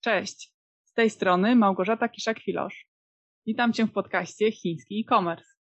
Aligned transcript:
Cześć, 0.00 0.52
z 0.84 0.92
tej 0.92 1.10
strony 1.10 1.56
Małgorzata 1.56 2.08
Kiszak-Filosz. 2.08 2.86
Witam 3.46 3.72
Cię 3.72 3.86
w 3.86 3.92
podcaście 3.92 4.52
Chiński 4.52 5.00
e-commerce. 5.00 5.54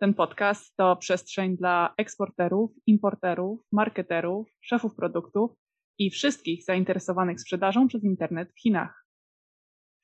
Ten 0.00 0.14
podcast 0.14 0.76
to 0.76 0.96
przestrzeń 0.96 1.56
dla 1.56 1.94
eksporterów, 1.96 2.70
importerów, 2.86 3.60
marketerów, 3.72 4.48
szefów 4.60 4.94
produktów 4.94 5.50
i 5.98 6.10
wszystkich 6.10 6.64
zainteresowanych 6.64 7.40
sprzedażą 7.40 7.88
przez 7.88 8.04
internet 8.04 8.52
w 8.52 8.60
Chinach. 8.60 9.06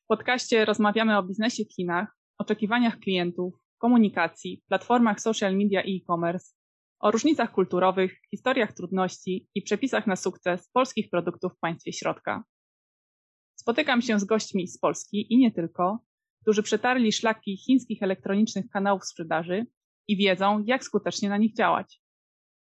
W 0.05 0.07
podcaście 0.07 0.65
rozmawiamy 0.65 1.19
o 1.19 1.23
biznesie 1.23 1.65
w 1.65 1.75
Chinach, 1.75 2.17
oczekiwaniach 2.39 2.99
klientów, 2.99 3.55
komunikacji, 3.79 4.63
platformach 4.69 5.21
social 5.21 5.57
media 5.57 5.83
i 5.83 5.97
e-commerce, 5.97 6.55
o 7.01 7.11
różnicach 7.11 7.53
kulturowych, 7.53 8.21
historiach 8.31 8.73
trudności 8.73 9.49
i 9.55 9.63
przepisach 9.63 10.07
na 10.07 10.17
sukces 10.17 10.71
polskich 10.71 11.11
produktów 11.11 11.53
w 11.53 11.59
państwie 11.59 11.93
środka. 11.93 12.45
Spotykam 13.65 14.03
się 14.03 14.19
z 14.19 14.25
gośćmi 14.25 14.69
z 14.69 14.79
Polski 14.79 15.33
i 15.33 15.39
nie 15.39 15.53
tylko, 15.53 15.99
którzy 16.43 16.63
przetarli 16.63 17.13
szlaki 17.13 17.57
chińskich 17.57 18.03
elektronicznych 18.03 18.69
kanałów 18.69 19.05
sprzedaży 19.05 19.67
i 20.09 20.17
wiedzą, 20.17 20.65
jak 20.67 20.85
skutecznie 20.85 21.29
na 21.29 21.37
nich 21.37 21.55
działać. 21.55 22.01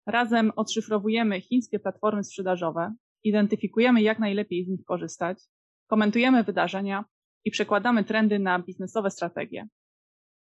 Razem 0.07 0.53
odszyfrowujemy 0.57 1.41
chińskie 1.41 1.79
platformy 1.79 2.25
sprzedażowe, 2.25 2.95
identyfikujemy, 3.25 4.03
jak 4.03 4.19
najlepiej 4.19 4.65
z 4.65 4.69
nich 4.69 4.85
korzystać, 4.85 5.39
komentujemy 5.87 6.45
wydarzenia 6.45 7.05
i 7.45 7.51
przekładamy 7.51 8.05
trendy 8.05 8.39
na 8.39 8.59
biznesowe 8.59 9.11
strategie. 9.11 9.69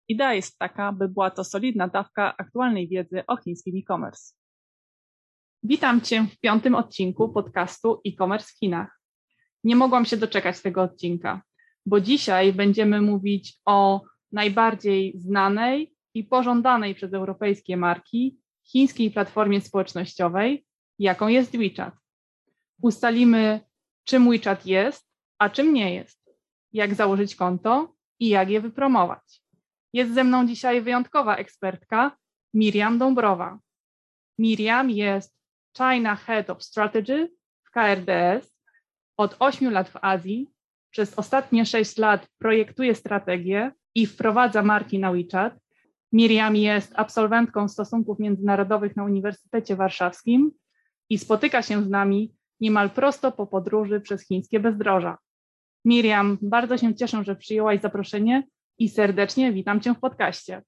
Idea 0.09 0.35
jest 0.35 0.59
taka, 0.59 0.93
by 0.93 1.09
była 1.09 1.31
to 1.31 1.45
solidna 1.45 1.89
dawka 1.89 2.37
aktualnej 2.37 2.89
wiedzy 2.89 3.27
o 3.27 3.37
chińskim 3.37 3.77
e-commerce. 3.77 4.35
Witam 5.63 6.01
Cię 6.01 6.27
w 6.33 6.41
piątym 6.41 6.75
odcinku 6.75 7.29
podcastu 7.29 8.01
e-commerce 8.07 8.47
w 8.47 8.59
Chinach. 8.59 9.04
Nie 9.65 9.77
mogłam 9.77 10.05
się 10.05 10.17
doczekać 10.17 10.61
tego 10.61 10.83
odcinka, 10.83 11.43
bo 11.87 12.01
dzisiaj 12.01 12.53
będziemy 12.53 13.01
mówić 13.01 13.61
o 13.65 14.03
najbardziej 14.33 15.15
znanej 15.17 15.95
i 16.15 16.25
pożądanej 16.25 16.95
przez 16.95 17.15
europejskie 17.15 17.77
marki 17.77 18.39
chińskiej 18.65 19.11
platformie 19.11 19.61
społecznościowej, 19.61 20.67
jaką 20.99 21.29
jest 21.29 21.57
WeChat. 21.57 21.95
Ustalimy, 22.83 23.61
czym 24.05 24.31
WeChat 24.31 24.67
jest, 24.67 25.09
a 25.39 25.51
czym 25.51 25.75
nie 25.75 25.95
jest, 25.95 26.31
jak 26.73 26.95
założyć 26.95 27.37
konto 27.37 27.95
i 28.21 28.29
jak 28.29 28.51
je 28.51 28.61
wypromować. 28.61 29.43
Jest 29.93 30.15
ze 30.15 30.25
mną 30.25 30.47
dzisiaj 30.47 30.83
wyjątkowa 30.83 31.37
ekspertka 31.37 32.17
Miriam 32.55 32.99
Dąbrowa. 32.99 33.59
Miriam 34.39 34.91
jest 34.91 35.39
China 35.77 36.17
Head 36.17 36.51
of 36.51 36.63
Strategy 36.63 37.29
w 37.65 37.71
KRDS. 37.71 38.54
Od 39.17 39.37
8 39.39 39.73
lat 39.73 39.89
w 39.89 39.97
Azji. 40.03 40.51
Przez 40.91 41.19
ostatnie 41.19 41.67
6 41.67 41.99
lat 41.99 42.27
projektuje 42.39 42.95
strategię 42.95 43.73
i 43.95 44.07
wprowadza 44.07 44.63
marki 44.63 44.99
na 44.99 45.13
WeChat. 45.13 45.55
Miriam 46.13 46.57
jest 46.57 46.93
absolwentką 46.97 47.69
stosunków 47.69 48.19
międzynarodowych 48.19 48.97
na 48.97 49.05
Uniwersytecie 49.05 49.77
Warszawskim 49.77 50.51
i 51.11 51.19
spotyka 51.19 51.63
się 51.63 51.83
z 51.83 51.91
nami 51.91 52.35
niemal 52.61 52.91
prosto 52.91 53.33
po 53.33 53.47
podróży 53.47 54.01
przez 54.01 54.27
chińskie 54.27 54.61
bezdroża. 54.61 55.19
Miriam, 55.85 56.39
bardzo 56.43 56.79
się 56.79 56.95
cieszę, 56.95 57.25
że 57.25 57.37
przyjęłaś 57.37 57.81
zaproszenie 57.81 58.43
i 58.79 58.89
serdecznie 58.89 59.53
witam 59.53 59.81
Cię 59.81 59.95
w 59.95 60.01
podcaście. 60.01 60.63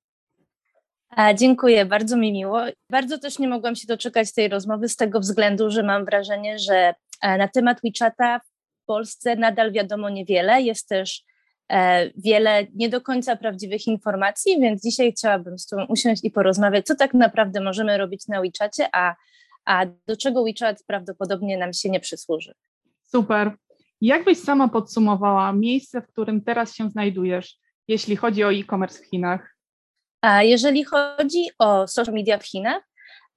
Dziękuję, 1.35 1.87
bardzo 1.87 2.17
mi 2.17 2.33
miło. 2.33 2.61
Bardzo 2.91 3.19
też 3.19 3.39
nie 3.39 3.49
mogłam 3.49 3.77
się 3.77 3.87
doczekać 3.87 4.33
tej 4.33 4.49
rozmowy 4.49 4.89
z 4.89 4.97
tego 4.97 5.21
względu, 5.21 5.71
że 5.71 5.83
mam 5.83 6.05
wrażenie, 6.05 6.59
że 6.59 6.95
na 7.23 7.49
temat 7.49 7.79
WeChata 7.85 8.39
w 8.83 8.87
Polsce 8.87 9.37
nadal 9.37 9.73
wiadomo 9.73 10.11
niewiele. 10.11 10.63
Jest 10.63 10.89
też 10.89 11.23
e, 11.73 12.11
wiele 12.17 12.67
nie 12.75 12.89
do 12.89 13.01
końca 13.01 13.37
prawdziwych 13.37 13.87
informacji, 13.87 14.61
więc 14.61 14.83
dzisiaj 14.83 15.13
chciałabym 15.13 15.59
z 15.59 15.67
Tobą 15.67 15.87
usiąść 15.89 16.25
i 16.25 16.31
porozmawiać, 16.31 16.87
co 16.87 16.95
tak 16.95 17.15
naprawdę 17.15 17.61
możemy 17.61 17.99
robić 17.99 18.29
na 18.29 18.41
WeChacie, 18.41 18.89
a, 18.93 19.15
a 19.65 19.87
do 20.07 20.17
czego 20.17 20.45
WeChat 20.45 20.85
prawdopodobnie 20.87 21.59
nam 21.59 21.73
się 21.73 21.91
nie 21.91 22.01
przysłuży. 22.01 22.55
Super. 23.03 23.53
Jak 24.01 24.25
byś 24.25 24.39
sama 24.39 24.69
podsumowała 24.69 25.53
miejsce, 25.53 26.03
w 26.03 26.07
którym 26.07 26.41
teraz 26.41 26.75
się 26.75 26.91
znajdujesz? 26.91 27.59
jeśli 27.89 28.17
chodzi 28.17 28.45
o 28.45 28.53
e-commerce 28.53 29.03
w 29.03 29.07
Chinach? 29.07 29.57
A 30.21 30.43
jeżeli 30.43 30.85
chodzi 30.85 31.49
o 31.59 31.89
social 31.89 32.15
media 32.15 32.39
w 32.39 32.47
Chinach, 32.47 32.83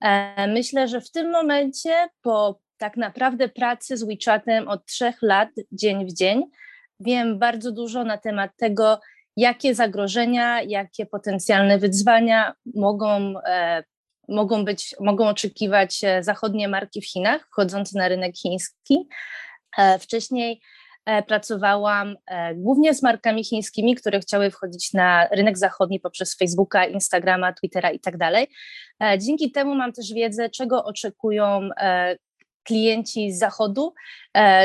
e, 0.02 0.48
myślę, 0.48 0.88
że 0.88 1.02
w 1.02 1.12
tym 1.12 1.32
momencie 1.32 2.10
po 2.22 2.60
tak 2.80 2.98
naprawdę 2.98 3.50
pracy 3.50 3.98
z 3.98 4.04
WeChatem 4.04 4.68
od 4.68 4.86
trzech 4.86 5.22
lat, 5.22 5.50
dzień 5.72 6.06
w 6.06 6.14
dzień, 6.14 6.44
wiem 7.00 7.40
bardzo 7.40 7.72
dużo 7.72 8.04
na 8.04 8.18
temat 8.18 8.52
tego, 8.58 9.00
jakie 9.38 9.76
zagrożenia, 9.76 10.62
jakie 10.62 11.06
potencjalne 11.06 11.78
wyzwania 11.78 12.54
mogą, 12.76 13.34
e, 13.46 13.84
mogą, 14.30 14.66
być, 14.66 14.96
mogą 15.00 15.28
oczekiwać 15.28 16.04
e, 16.04 16.24
zachodnie 16.24 16.68
marki 16.68 17.02
w 17.02 17.08
Chinach 17.08 17.48
wchodzące 17.52 18.00
na 18.00 18.08
rynek 18.08 18.38
chiński. 18.38 19.08
E, 19.78 20.00
wcześniej 20.00 20.62
E, 21.10 21.24
pracowałam 21.24 22.16
e, 22.28 22.56
głównie 22.56 22.94
z 22.94 23.04
markami 23.04 23.44
chińskimi, 23.44 23.96
które 23.96 24.20
chciały 24.20 24.52
wchodzić 24.52 24.94
na 24.94 25.28
rynek 25.28 25.58
zachodni 25.58 26.00
poprzez 26.00 26.38
Facebooka, 26.38 26.86
Instagrama, 26.86 27.54
Twittera 27.54 27.92
i 27.92 28.00
tak. 28.00 28.16
E, 28.20 29.18
dzięki 29.20 29.52
temu 29.52 29.76
mam 29.76 29.94
też 29.94 30.14
wiedzę, 30.14 30.50
czego 30.50 30.84
oczekują 30.84 31.70
klienci 32.70 33.32
z 33.32 33.40
zachodu. 33.40 33.94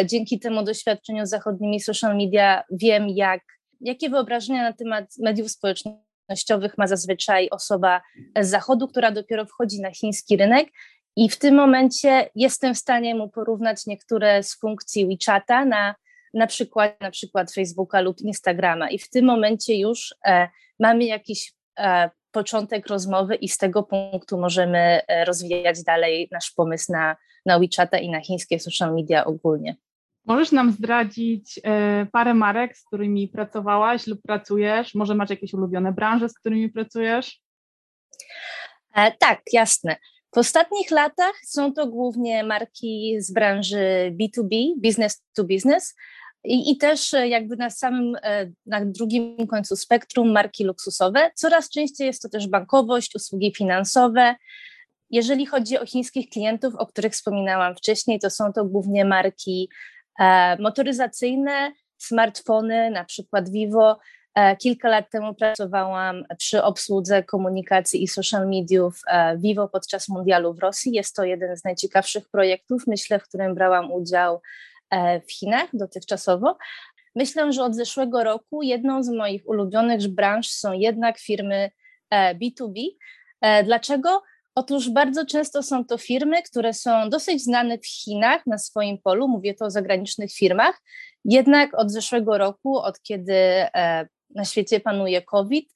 Dzięki 0.05 0.41
temu 0.41 0.63
doświadczeniu 0.63 1.27
z 1.27 1.31
zachodnimi 1.31 1.81
social 1.81 2.17
media 2.17 2.63
wiem, 2.71 3.09
jak, 3.09 3.41
jakie 3.81 4.11
wyobrażenia 4.11 4.63
na 4.63 4.73
temat 4.73 5.05
mediów 5.19 5.51
społecznościowych 5.51 6.79
ma 6.79 6.87
zazwyczaj 6.87 7.49
osoba 7.51 8.03
z 8.41 8.49
zachodu, 8.49 8.89
która 8.89 9.11
dopiero 9.11 9.47
wchodzi 9.47 9.81
na 9.81 9.91
chiński 9.91 10.37
rynek. 10.37 10.69
I 11.17 11.29
w 11.29 11.39
tym 11.39 11.55
momencie 11.55 12.31
jestem 12.35 12.75
w 12.75 12.79
stanie 12.79 13.15
mu 13.15 13.29
porównać 13.29 13.87
niektóre 13.87 14.43
z 14.43 14.59
funkcji 14.59 15.07
WeChata 15.07 15.65
na 15.65 15.95
na 16.35 16.47
przykład, 16.47 17.01
na 17.01 17.11
przykład 17.11 17.53
Facebooka 17.53 18.01
lub 18.01 18.21
Instagrama. 18.21 18.91
I 18.91 18.99
w 18.99 19.11
tym 19.11 19.25
momencie 19.25 19.79
już 19.79 20.15
e, 20.27 20.49
mamy 20.81 21.05
jakiś 21.05 21.53
e, 21.79 22.11
początek 22.31 22.87
rozmowy 22.87 23.35
i 23.35 23.49
z 23.49 23.59
tego 23.59 23.83
punktu 23.83 24.39
możemy 24.39 25.01
e, 25.09 25.25
rozwijać 25.25 25.83
dalej 25.83 26.29
nasz 26.33 26.51
pomysł 26.51 26.93
na, 26.93 27.17
na 27.47 27.59
WeChata 27.59 27.99
i 27.99 28.11
na 28.11 28.21
chińskie 28.21 28.61
social 28.61 28.95
media 28.95 29.25
ogólnie. 29.25 29.77
Możesz 30.27 30.53
nam 30.53 30.73
zdradzić 30.73 31.61
e, 31.65 32.07
parę 32.13 32.35
marek, 32.35 32.77
z 32.77 32.85
którymi 32.85 33.29
pracowałaś 33.29 34.07
lub 34.07 34.23
pracujesz? 34.23 34.95
Może 34.95 35.15
masz 35.15 35.31
jakieś 35.31 35.55
ulubione 35.55 35.93
branże, 35.93 36.29
z 36.29 36.35
którymi 36.35 36.69
pracujesz? 36.69 37.41
E, 38.95 39.13
tak, 39.13 39.41
jasne. 39.53 39.97
W 40.35 40.39
ostatnich 40.39 40.91
latach 40.91 41.33
są 41.47 41.73
to 41.73 41.87
głównie 41.87 42.45
marki 42.45 43.17
z 43.19 43.33
branży 43.33 44.17
B2B, 44.21 44.81
business 44.83 45.23
to 45.35 45.45
business, 45.45 45.95
i, 46.45 46.71
I, 46.71 46.77
też 46.77 47.15
e, 47.15 47.29
jakby 47.29 47.57
na 47.57 47.71
samym, 47.71 48.17
e, 48.23 48.51
na 48.67 48.85
drugim 48.85 49.47
końcu 49.47 49.77
spektrum 49.77 50.33
marki 50.33 50.65
luksusowe. 50.65 51.31
Coraz 51.35 51.71
częściej 51.71 52.07
jest 52.07 52.23
to 52.23 52.29
też 52.29 52.49
bankowość, 52.49 53.15
usługi 53.15 53.53
finansowe. 53.57 54.35
Jeżeli 55.15 55.47
chodzi 55.47 55.79
o 55.79 55.87
chińskich 55.87 56.29
klientów, 56.29 56.75
o 56.75 56.87
których 56.87 57.13
wspominałam 57.13 57.77
wcześniej, 57.77 58.19
to 58.19 58.31
są 58.31 58.53
to 58.53 58.65
głównie 58.65 59.05
marki 59.05 59.69
e, 60.19 60.57
motoryzacyjne, 60.63 61.73
smartfony, 61.99 62.91
na 62.91 63.05
przykład 63.05 63.51
Vivo. 63.51 63.99
E, 64.35 64.57
kilka 64.57 64.89
lat 64.89 65.11
temu 65.11 65.35
pracowałam 65.35 66.25
przy 66.39 66.63
obsłudze 66.63 67.23
komunikacji 67.23 68.03
i 68.03 68.09
social 68.09 68.49
mediów 68.49 69.01
e, 69.07 69.39
Vivo 69.39 69.69
podczas 69.69 70.09
mundialu 70.09 70.55
w 70.55 70.59
Rosji. 70.59 70.93
Jest 70.93 71.17
to 71.17 71.25
jeden 71.25 71.57
z 71.57 71.65
najciekawszych 71.65 72.29
projektów, 72.29 72.83
myślę, 72.87 73.19
w 73.19 73.29
którym 73.29 73.55
brałam 73.55 73.93
udział 73.93 74.41
w 75.29 75.33
Chinach 75.33 75.69
dotychczasowo. 75.73 76.59
Myślę, 77.15 77.53
że 77.53 77.63
od 77.63 77.75
zeszłego 77.75 78.25
roku 78.25 78.63
jedną 78.63 79.03
z 79.03 79.09
moich 79.09 79.49
ulubionych 79.49 80.09
branż 80.09 80.49
są 80.49 80.73
jednak 80.73 81.19
firmy 81.19 81.71
B2B. 82.13 82.81
E, 82.81 83.47
e, 83.47 83.65
dlaczego? 83.65 84.23
Otóż 84.55 84.91
bardzo 84.91 85.27
często 85.27 85.63
są 85.63 85.85
to 85.85 85.99
firmy, 85.99 86.43
które 86.43 86.75
są 86.75 87.11
dosyć 87.11 87.45
znane 87.45 87.79
w 87.79 87.87
Chinach 87.87 88.47
na 88.47 88.59
swoim 88.59 88.99
polu, 88.99 89.29
mówię 89.29 89.55
to 89.55 89.65
o 89.65 89.71
zagranicznych 89.71 90.33
firmach, 90.33 90.83
jednak 91.25 91.79
od 91.79 91.91
zeszłego 91.91 92.39
roku, 92.39 92.79
od 92.79 93.03
kiedy 93.03 93.35
na 94.35 94.45
świecie 94.45 94.81
panuje 94.81 95.23
COVID 95.23 95.75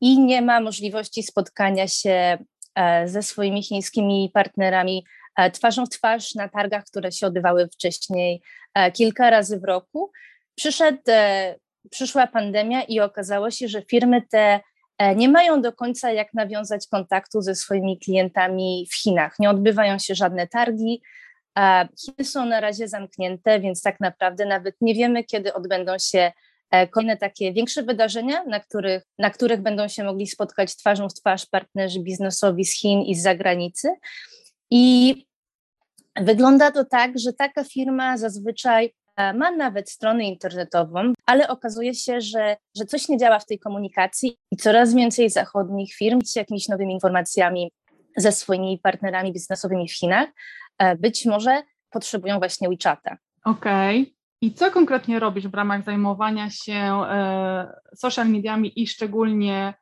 i 0.00 0.18
nie 0.18 0.42
ma 0.42 0.60
możliwości 0.60 1.22
spotkania 1.22 1.88
się 1.88 2.38
ze 3.04 3.22
swoimi 3.22 3.62
chińskimi 3.62 4.30
partnerami 4.34 5.04
E, 5.36 5.50
twarzą 5.50 5.86
w 5.86 5.90
twarz 5.90 6.34
na 6.34 6.48
targach, 6.48 6.84
które 6.84 7.12
się 7.12 7.26
odbywały 7.26 7.68
wcześniej 7.68 8.42
e, 8.74 8.92
kilka 8.92 9.30
razy 9.30 9.60
w 9.60 9.64
roku. 9.64 10.12
Przyszedł, 10.54 11.02
e, 11.08 11.54
przyszła 11.90 12.26
pandemia 12.26 12.82
i 12.82 13.00
okazało 13.00 13.50
się, 13.50 13.68
że 13.68 13.82
firmy 13.82 14.22
te 14.22 14.60
nie 15.16 15.28
mają 15.28 15.62
do 15.62 15.72
końca 15.72 16.12
jak 16.12 16.34
nawiązać 16.34 16.86
kontaktu 16.86 17.42
ze 17.42 17.54
swoimi 17.54 17.98
klientami 17.98 18.86
w 18.90 18.94
Chinach. 18.94 19.38
Nie 19.38 19.50
odbywają 19.50 19.98
się 19.98 20.14
żadne 20.14 20.46
targi, 20.46 21.02
Chiny 22.04 22.24
są 22.24 22.46
na 22.46 22.60
razie 22.60 22.88
zamknięte, 22.88 23.60
więc 23.60 23.82
tak 23.82 24.00
naprawdę 24.00 24.46
nawet 24.46 24.76
nie 24.80 24.94
wiemy, 24.94 25.24
kiedy 25.24 25.54
odbędą 25.54 25.98
się 25.98 26.32
e, 26.70 26.88
kolejne 26.88 27.16
takie 27.16 27.52
większe 27.52 27.82
wydarzenia, 27.82 28.44
na 28.44 28.60
których, 28.60 29.02
na 29.18 29.30
których 29.30 29.62
będą 29.62 29.88
się 29.88 30.04
mogli 30.04 30.26
spotkać 30.26 30.76
twarzą 30.76 31.08
w 31.08 31.14
twarz 31.14 31.46
partnerzy 31.46 32.00
biznesowi 32.00 32.64
z 32.64 32.80
Chin 32.80 33.00
i 33.00 33.14
z 33.14 33.22
zagranicy. 33.22 33.88
I 34.70 35.14
wygląda 36.16 36.70
to 36.70 36.84
tak, 36.84 37.18
że 37.18 37.32
taka 37.32 37.64
firma 37.64 38.18
zazwyczaj 38.18 38.84
e, 38.86 38.90
ma 39.16 39.50
nawet 39.50 39.90
stronę 39.90 40.24
internetową, 40.24 41.12
ale 41.26 41.48
okazuje 41.48 41.94
się, 41.94 42.20
że, 42.20 42.56
że 42.76 42.84
coś 42.84 43.08
nie 43.08 43.18
działa 43.18 43.38
w 43.38 43.46
tej 43.46 43.58
komunikacji 43.58 44.36
i 44.50 44.56
coraz 44.56 44.94
więcej 44.94 45.30
zachodnich 45.30 45.94
firm 45.94 46.20
z 46.24 46.36
jakimiś 46.36 46.68
nowymi 46.68 46.94
informacjami 46.94 47.70
ze 48.16 48.32
swoimi 48.32 48.78
partnerami 48.82 49.32
biznesowymi 49.32 49.88
w 49.88 49.92
Chinach, 49.92 50.28
e, 50.78 50.96
być 50.96 51.26
może 51.26 51.62
potrzebują 51.90 52.38
właśnie 52.38 52.68
WeChata. 52.68 53.16
Okej. 53.44 54.02
Okay. 54.02 54.14
I 54.40 54.52
co 54.52 54.70
konkretnie 54.70 55.20
robisz 55.20 55.48
w 55.48 55.54
ramach 55.54 55.84
zajmowania 55.84 56.50
się 56.50 56.74
e, 56.74 57.80
social 57.96 58.28
mediami 58.28 58.82
i 58.82 58.86
szczególnie 58.86 59.74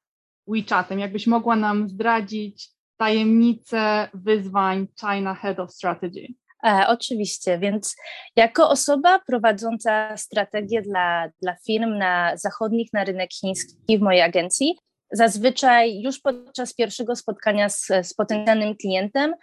WeChatem? 0.47 0.99
Jakbyś 0.99 1.27
mogła 1.27 1.57
nam 1.57 1.89
zdradzić 1.89 2.71
tajemnice 2.97 4.09
wyzwań 4.15 4.87
China 5.01 5.35
Head 5.35 5.61
of 5.61 5.73
Strategy? 5.73 6.27
E, 6.67 6.85
oczywiście, 6.89 7.59
więc 7.59 7.97
jako 8.37 8.71
osoba 8.71 9.21
prowadząca 9.27 10.17
strategię 10.17 10.83
dla, 10.83 11.29
dla 11.43 11.57
firm 11.67 11.99
na 11.99 12.37
zachodnich, 12.37 12.93
na 12.93 13.05
rynek 13.05 13.31
chiński 13.33 13.99
w 13.99 14.01
mojej 14.01 14.23
agencji, 14.23 14.79
zazwyczaj 15.13 16.01
już 16.01 16.21
podczas 16.21 16.75
pierwszego 16.75 17.17
spotkania 17.17 17.69
z, 17.69 17.87
z 18.03 18.15
potencjalnym 18.15 18.77
klientem 18.77 19.35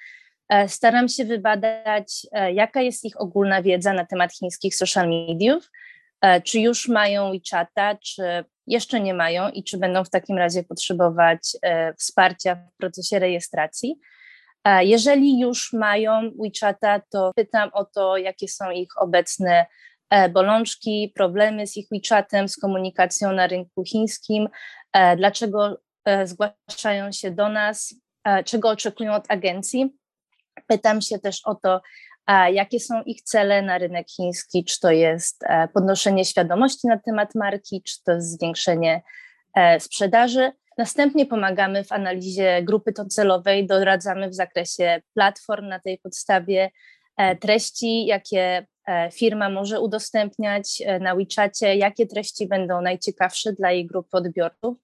e, 0.49 0.69
staram 0.69 1.09
się 1.09 1.25
wybadać, 1.25 2.27
e, 2.31 2.53
jaka 2.53 2.81
jest 2.81 3.05
ich 3.05 3.21
ogólna 3.21 3.61
wiedza 3.61 3.93
na 3.93 4.05
temat 4.05 4.33
chińskich 4.33 4.75
social 4.75 5.09
mediów, 5.09 5.69
e, 6.21 6.41
czy 6.41 6.59
już 6.59 6.87
mają 6.87 7.31
WeChata, 7.31 7.95
czy 7.95 8.23
jeszcze 8.67 8.99
nie 8.99 9.13
mają 9.13 9.49
i 9.49 9.63
czy 9.63 9.77
będą 9.77 10.03
w 10.03 10.09
takim 10.09 10.37
razie 10.37 10.63
potrzebować 10.63 11.39
wsparcia 11.97 12.55
w 12.55 12.77
procesie 12.77 13.19
rejestracji. 13.19 13.99
Jeżeli 14.65 15.39
już 15.39 15.73
mają 15.73 16.31
WeChata, 16.43 17.01
to 17.09 17.31
pytam 17.35 17.69
o 17.73 17.85
to, 17.85 18.17
jakie 18.17 18.47
są 18.47 18.71
ich 18.71 18.89
obecne 18.97 19.65
bolączki, 20.33 21.11
problemy 21.15 21.67
z 21.67 21.77
ich 21.77 21.87
WeChatem, 21.91 22.49
z 22.49 22.57
komunikacją 22.57 23.31
na 23.31 23.47
rynku 23.47 23.83
chińskim, 23.83 24.49
E, 24.93 25.17
dlaczego 25.17 25.77
e, 26.05 26.27
zgłaszają 26.27 27.11
się 27.11 27.31
do 27.31 27.49
nas, 27.49 27.95
e, 28.23 28.43
czego 28.43 28.69
oczekują 28.69 29.13
od 29.13 29.31
agencji. 29.31 29.95
Pytam 30.67 31.01
się 31.01 31.19
też 31.19 31.41
o 31.45 31.55
to, 31.55 31.81
jakie 32.51 32.79
są 32.79 33.03
ich 33.03 33.21
cele 33.21 33.61
na 33.61 33.77
rynek 33.77 34.07
chiński, 34.09 34.65
czy 34.65 34.79
to 34.79 34.91
jest 34.91 35.43
podnoszenie 35.73 36.25
świadomości 36.25 36.87
na 36.87 36.99
temat 36.99 37.35
marki, 37.35 37.83
czy 37.83 38.03
to 38.03 38.11
jest 38.11 38.31
zwiększenie 38.31 39.01
sprzedaży. 39.79 40.51
Następnie 40.79 41.25
pomagamy 41.25 41.83
w 41.83 41.91
analizie 41.91 42.63
grupy 42.63 42.91
docelowej, 42.91 43.67
doradzamy 43.67 44.29
w 44.29 44.33
zakresie 44.33 45.01
platform 45.13 45.67
na 45.67 45.79
tej 45.79 45.97
podstawie, 45.97 46.69
treści, 47.39 48.05
jakie 48.05 48.65
E, 48.89 49.11
firma 49.11 49.49
może 49.49 49.79
udostępniać 49.79 50.81
e, 50.85 50.99
na 50.99 51.15
WeChacie, 51.15 51.75
jakie 51.75 52.07
treści 52.07 52.47
będą 52.47 52.81
najciekawsze 52.81 53.53
dla 53.53 53.71
jej 53.71 53.85
grupy 53.85 54.17
odbiorców, 54.17 54.77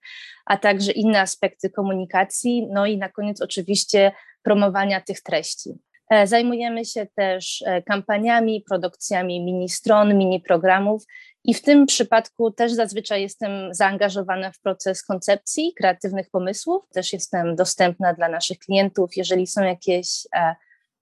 a 0.45 0.57
także 0.57 0.91
inne 0.91 1.21
aspekty 1.21 1.69
komunikacji, 1.69 2.67
no 2.71 2.85
i 2.85 2.97
na 2.97 3.09
koniec 3.09 3.41
oczywiście 3.41 4.11
promowania 4.43 5.01
tych 5.01 5.21
treści. 5.21 5.69
E, 6.09 6.27
zajmujemy 6.27 6.85
się 6.85 7.07
też 7.15 7.63
kampaniami, 7.85 8.63
produkcjami 8.69 9.43
mini 9.43 9.69
stron, 9.69 10.17
mini 10.17 10.39
programów 10.41 11.03
i 11.47 11.53
w 11.53 11.61
tym 11.61 11.85
przypadku 11.85 12.51
też 12.51 12.73
zazwyczaj 12.73 13.21
jestem 13.21 13.73
zaangażowana 13.73 14.51
w 14.51 14.59
proces 14.59 15.03
koncepcji, 15.03 15.73
kreatywnych 15.77 16.29
pomysłów. 16.29 16.89
Też 16.93 17.13
jestem 17.13 17.55
dostępna 17.55 18.13
dla 18.13 18.29
naszych 18.29 18.59
klientów, 18.59 19.17
jeżeli 19.17 19.47
są 19.47 19.63
jakieś 19.63 20.27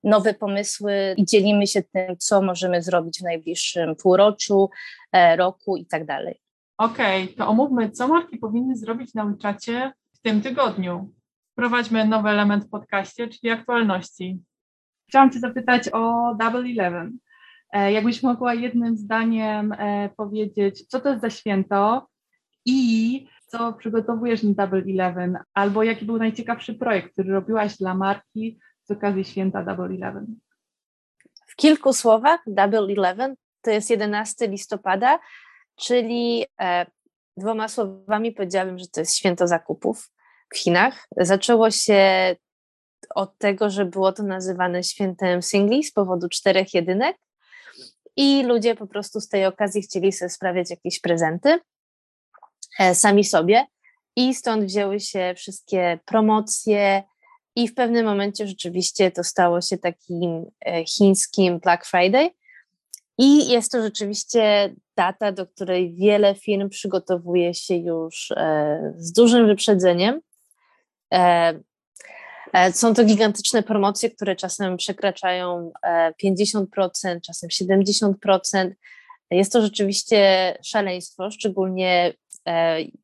nowe 0.03 0.33
pomysły 0.33 1.13
i 1.17 1.25
dzielimy 1.25 1.67
się 1.67 1.81
tym, 1.81 2.17
co 2.17 2.41
możemy 2.41 2.81
zrobić 2.81 3.19
w 3.19 3.23
najbliższym 3.23 3.95
półroczu, 3.95 4.69
e, 5.11 5.35
roku 5.35 5.77
i 5.77 5.85
tak 5.85 6.05
dalej. 6.05 6.39
Okej, 6.77 7.23
okay, 7.23 7.35
to 7.35 7.47
omówmy, 7.47 7.91
co 7.91 8.07
marki 8.07 8.37
powinny 8.37 8.75
zrobić 8.75 9.13
na 9.13 9.25
WeChacie 9.25 9.91
w 10.13 10.21
tym 10.21 10.41
tygodniu. 10.41 11.13
Wprowadźmy 11.51 12.05
nowy 12.05 12.29
element 12.29 12.65
w 12.65 12.69
podcaście, 12.69 13.27
czyli 13.27 13.51
aktualności. 13.51 14.39
Chciałam 15.07 15.31
Cię 15.31 15.39
zapytać 15.39 15.89
o 15.93 16.35
Double 16.39 16.71
Eleven. 16.71 17.17
E, 17.73 17.91
jakbyś 17.91 18.23
mogła 18.23 18.53
jednym 18.53 18.97
zdaniem 18.97 19.71
e, 19.71 20.09
powiedzieć, 20.17 20.87
co 20.87 20.99
to 20.99 21.09
jest 21.09 21.21
za 21.21 21.29
święto 21.29 22.07
i 22.65 23.27
co 23.47 23.73
przygotowujesz 23.73 24.43
na 24.43 24.53
Double 24.53 24.83
Eleven, 24.93 25.37
albo 25.53 25.83
jaki 25.83 26.05
był 26.05 26.17
najciekawszy 26.17 26.73
projekt, 26.73 27.13
który 27.13 27.33
robiłaś 27.33 27.77
dla 27.77 27.93
marki 27.93 28.59
z 28.83 28.91
okazji 28.91 29.25
święta 29.25 29.63
Double 29.63 29.85
Eleven? 29.85 30.35
W 31.47 31.55
kilku 31.55 31.93
słowach, 31.93 32.39
Double 32.47 32.93
Eleven 32.93 33.35
to 33.61 33.71
jest 33.71 33.89
11 33.89 34.47
listopada, 34.47 35.19
czyli 35.75 36.45
e, 36.61 36.85
dwoma 37.37 37.67
słowami 37.67 38.31
powiedziałabym, 38.31 38.79
że 38.79 38.87
to 38.87 38.99
jest 38.99 39.17
święto 39.17 39.47
zakupów 39.47 40.11
w 40.53 40.57
Chinach. 40.57 41.07
Zaczęło 41.17 41.71
się 41.71 42.35
od 43.15 43.37
tego, 43.37 43.69
że 43.69 43.85
było 43.85 44.11
to 44.11 44.23
nazywane 44.23 44.83
świętem 44.83 45.41
singli 45.41 45.83
z 45.83 45.91
powodu 45.91 46.29
czterech 46.29 46.73
jedynek 46.73 47.17
i 48.15 48.43
ludzie 48.43 48.75
po 48.75 48.87
prostu 48.87 49.21
z 49.21 49.29
tej 49.29 49.45
okazji 49.45 49.81
chcieli 49.81 50.11
sobie 50.11 50.29
sprawiać 50.29 50.69
jakieś 50.69 50.99
prezenty 50.99 51.59
e, 52.79 52.95
sami 52.95 53.23
sobie 53.23 53.65
i 54.15 54.35
stąd 54.35 54.63
wzięły 54.63 54.99
się 54.99 55.33
wszystkie 55.37 55.99
promocje, 56.05 57.03
i 57.55 57.67
w 57.67 57.73
pewnym 57.73 58.05
momencie 58.05 58.47
rzeczywiście 58.47 59.11
to 59.11 59.23
stało 59.23 59.61
się 59.61 59.77
takim 59.77 60.45
e, 60.65 60.85
chińskim 60.85 61.59
Black 61.59 61.85
Friday. 61.85 62.29
I 63.17 63.51
jest 63.51 63.71
to 63.71 63.81
rzeczywiście 63.81 64.73
data, 64.97 65.31
do 65.31 65.47
której 65.47 65.95
wiele 65.95 66.35
firm 66.35 66.69
przygotowuje 66.69 67.53
się 67.53 67.75
już 67.75 68.31
e, 68.31 68.93
z 68.97 69.11
dużym 69.13 69.47
wyprzedzeniem. 69.47 70.21
E, 72.53 72.73
są 72.73 72.93
to 72.93 73.03
gigantyczne 73.03 73.63
promocje, 73.63 74.09
które 74.09 74.35
czasem 74.35 74.77
przekraczają 74.77 75.71
50%, 76.23 77.21
czasem 77.21 77.49
70%. 77.49 78.71
Jest 79.31 79.53
to 79.53 79.61
rzeczywiście 79.61 80.53
szaleństwo, 80.63 81.31
szczególnie 81.31 82.13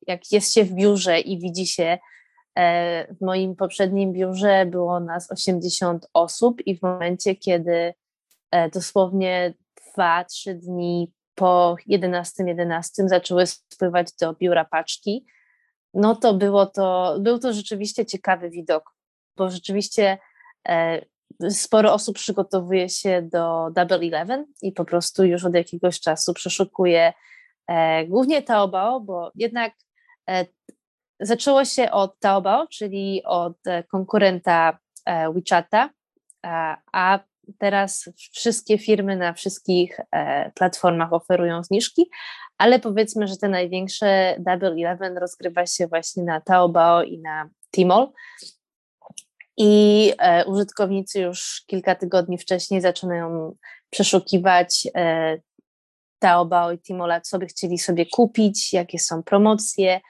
jak 0.07 0.31
jest 0.31 0.53
się 0.53 0.63
w 0.63 0.71
biurze 0.71 1.19
i 1.19 1.39
widzi 1.39 1.67
się, 1.67 1.97
E, 2.59 3.13
w 3.13 3.21
moim 3.21 3.55
poprzednim 3.55 4.13
biurze 4.13 4.65
było 4.65 4.99
nas 4.99 5.31
80 5.31 6.07
osób 6.13 6.61
i 6.67 6.77
w 6.77 6.81
momencie, 6.81 7.35
kiedy 7.35 7.93
e, 8.51 8.69
dosłownie 8.69 9.53
2-3 9.97 10.53
dni 10.53 11.11
po 11.35 11.75
11.11 11.89 12.47
11 12.47 13.07
zaczęły 13.07 13.45
spływać 13.47 14.07
do 14.21 14.33
biura 14.33 14.65
paczki, 14.65 15.25
no 15.93 16.15
to 16.15 16.33
było 16.33 16.65
to, 16.65 17.17
był 17.19 17.39
to 17.39 17.53
rzeczywiście 17.53 18.05
ciekawy 18.05 18.49
widok, 18.49 18.95
bo 19.39 19.49
rzeczywiście 19.49 20.17
e, 20.67 21.05
sporo 21.49 21.93
osób 21.93 22.15
przygotowuje 22.15 22.89
się 22.89 23.21
do 23.21 23.69
Double 23.75 24.07
Eleven 24.07 24.45
i 24.61 24.71
po 24.71 24.85
prostu 24.85 25.25
już 25.25 25.45
od 25.45 25.55
jakiegoś 25.55 25.99
czasu 25.99 26.33
przeszukuje 26.33 27.13
głównie 28.07 28.41
Taobao, 28.41 29.01
bo 29.01 29.31
jednak 29.35 29.73
Zaczęło 31.19 31.65
się 31.65 31.91
od 31.91 32.19
Taobao, 32.19 32.67
czyli 32.67 33.21
od 33.25 33.67
e, 33.67 33.83
konkurenta 33.83 34.79
e, 35.05 35.33
WeChata, 35.33 35.89
a 36.93 37.19
teraz 37.57 38.09
wszystkie 38.31 38.77
firmy 38.77 39.15
na 39.15 39.33
wszystkich 39.33 39.99
e, 40.11 40.51
platformach 40.51 41.13
oferują 41.13 41.63
zniżki, 41.63 42.09
ale 42.57 42.79
powiedzmy, 42.79 43.27
że 43.27 43.37
te 43.37 43.49
największe 43.49 44.35
Double 44.39 44.71
Eleven 44.71 45.17
rozgrywa 45.17 45.65
się 45.65 45.87
właśnie 45.87 46.23
na 46.23 46.41
Taobao 46.41 47.03
i 47.03 47.19
na 47.19 47.49
Tmall. 47.71 48.07
I 49.61 50.13
użytkownicy 50.47 51.19
już 51.19 51.63
kilka 51.67 51.95
tygodni 51.95 52.37
wcześniej 52.37 52.81
zaczynają 52.81 53.55
przeszukiwać 53.89 54.87
Taobao 56.19 56.71
i 56.71 56.79
Tmall, 56.79 57.21
co 57.21 57.39
by 57.39 57.45
chcieli 57.45 57.77
sobie 57.77 58.05
kupić, 58.05 58.73
jakie 58.73 58.99
są 58.99 59.23
promocje, 59.23 60.01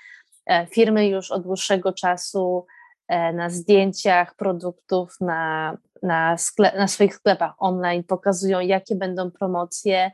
E, 0.49 0.65
firmy 0.65 1.07
już 1.07 1.31
od 1.31 1.43
dłuższego 1.43 1.93
czasu 1.93 2.65
e, 3.07 3.33
na 3.33 3.49
zdjęciach 3.49 4.35
produktów 4.35 5.15
na, 5.21 5.77
na, 6.03 6.37
sklep, 6.37 6.75
na 6.75 6.87
swoich 6.87 7.15
sklepach 7.15 7.53
online 7.57 8.03
pokazują, 8.03 8.59
jakie 8.59 8.95
będą 8.95 9.31
promocje. 9.31 10.11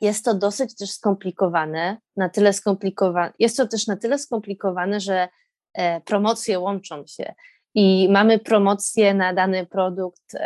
Jest 0.00 0.24
to 0.24 0.34
dosyć 0.34 0.76
też 0.76 0.90
skomplikowane, 0.90 1.96
na 2.16 2.28
tyle 2.28 2.52
skomplikowane. 2.52 3.32
Jest 3.38 3.56
to 3.56 3.68
też 3.68 3.86
na 3.86 3.96
tyle 3.96 4.18
skomplikowane, 4.18 5.00
że 5.00 5.28
e, 5.74 6.00
promocje 6.00 6.58
łączą 6.58 7.04
się 7.06 7.34
i 7.74 8.08
mamy 8.10 8.38
promocję 8.38 9.14
na 9.14 9.34
dany 9.34 9.66
produkt 9.66 10.36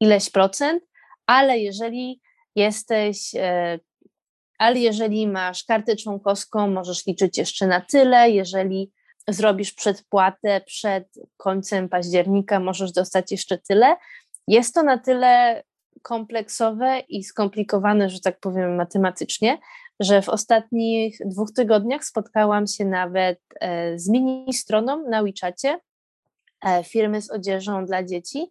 ileś 0.00 0.30
procent, 0.30 0.82
ale 1.26 1.58
jeżeli 1.58 2.20
jesteś, 2.56 3.34
e, 3.34 3.78
ale 4.58 4.78
jeżeli 4.78 5.26
masz 5.26 5.64
kartę 5.64 5.96
członkowską, 5.96 6.68
możesz 6.68 7.06
liczyć 7.06 7.38
jeszcze 7.38 7.66
na 7.66 7.80
tyle, 7.80 8.30
jeżeli 8.30 8.92
zrobisz 9.28 9.72
przedpłatę 9.72 10.60
przed 10.60 11.08
końcem 11.36 11.88
października, 11.88 12.60
możesz 12.60 12.92
dostać 12.92 13.32
jeszcze 13.32 13.58
tyle. 13.58 13.96
Jest 14.48 14.74
to 14.74 14.82
na 14.82 14.98
tyle 14.98 15.62
kompleksowe 16.02 17.00
i 17.08 17.24
skomplikowane, 17.24 18.10
że 18.10 18.20
tak 18.20 18.40
powiem 18.40 18.76
matematycznie, 18.76 19.58
że 20.00 20.22
w 20.22 20.28
ostatnich 20.28 21.18
dwóch 21.26 21.52
tygodniach 21.52 22.04
spotkałam 22.04 22.66
się 22.66 22.84
nawet 22.84 23.40
e, 23.60 23.98
z 23.98 24.08
mini 24.08 24.52
stroną 24.52 25.08
na 25.08 25.22
WeChacie 25.22 25.68
e, 25.68 25.80
firmy 26.84 27.22
z 27.22 27.30
odzieżą 27.30 27.86
dla 27.86 28.04
dzieci. 28.04 28.50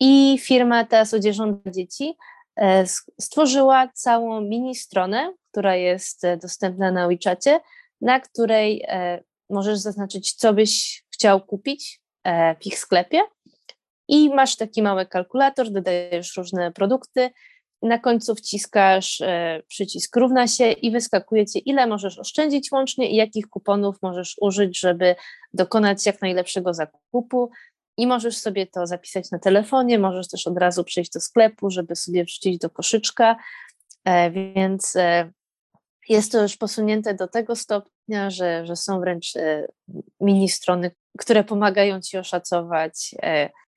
I 0.00 0.38
firma 0.40 0.84
ta 0.84 1.04
z 1.04 1.14
odzieżą 1.14 1.54
dla 1.54 1.72
dzieci 1.72 2.16
e, 2.56 2.84
stworzyła 3.20 3.88
całą 3.94 4.40
mini 4.40 4.74
stronę, 4.74 5.34
która 5.50 5.76
jest 5.76 6.22
dostępna 6.42 6.92
na 6.92 7.08
WeChacie, 7.08 7.60
na 8.00 8.20
której 8.20 8.86
możesz 9.50 9.78
zaznaczyć, 9.78 10.34
co 10.34 10.52
byś 10.52 11.04
chciał 11.14 11.40
kupić 11.40 12.00
w 12.60 12.66
ich 12.66 12.78
sklepie. 12.78 13.20
I 14.08 14.28
masz 14.28 14.56
taki 14.56 14.82
mały 14.82 15.06
kalkulator, 15.06 15.70
dodajesz 15.70 16.36
różne 16.36 16.72
produkty, 16.72 17.30
na 17.82 17.98
końcu 17.98 18.34
wciskasz 18.34 19.20
e, 19.20 19.62
przycisk 19.68 20.16
równa 20.16 20.48
się 20.48 20.72
i 20.72 20.90
wyskakuje 20.90 21.46
ci, 21.46 21.68
ile 21.68 21.86
możesz 21.86 22.18
oszczędzić 22.18 22.72
łącznie 22.72 23.10
i 23.10 23.16
jakich 23.16 23.48
kuponów 23.48 23.96
możesz 24.02 24.36
użyć, 24.40 24.80
żeby 24.80 25.16
dokonać 25.54 26.06
jak 26.06 26.22
najlepszego 26.22 26.74
zakupu. 26.74 27.50
I 27.96 28.06
możesz 28.06 28.38
sobie 28.38 28.66
to 28.66 28.86
zapisać 28.86 29.30
na 29.30 29.38
telefonie, 29.38 29.98
możesz 29.98 30.28
też 30.28 30.46
od 30.46 30.58
razu 30.58 30.84
przyjść 30.84 31.12
do 31.12 31.20
sklepu, 31.20 31.70
żeby 31.70 31.96
sobie 31.96 32.24
wrzucić 32.24 32.58
do 32.58 32.70
koszyczka. 32.70 33.36
E, 34.04 34.30
więc 34.30 34.96
e, 34.96 35.30
jest 36.08 36.32
to 36.32 36.42
już 36.42 36.56
posunięte 36.56 37.14
do 37.14 37.28
tego 37.28 37.56
stopnia, 37.56 38.30
że, 38.30 38.66
że 38.66 38.76
są 38.76 39.00
wręcz 39.00 39.32
mini 40.20 40.48
strony, 40.48 40.90
które 41.18 41.44
pomagają 41.44 42.00
ci 42.00 42.18
oszacować, 42.18 43.14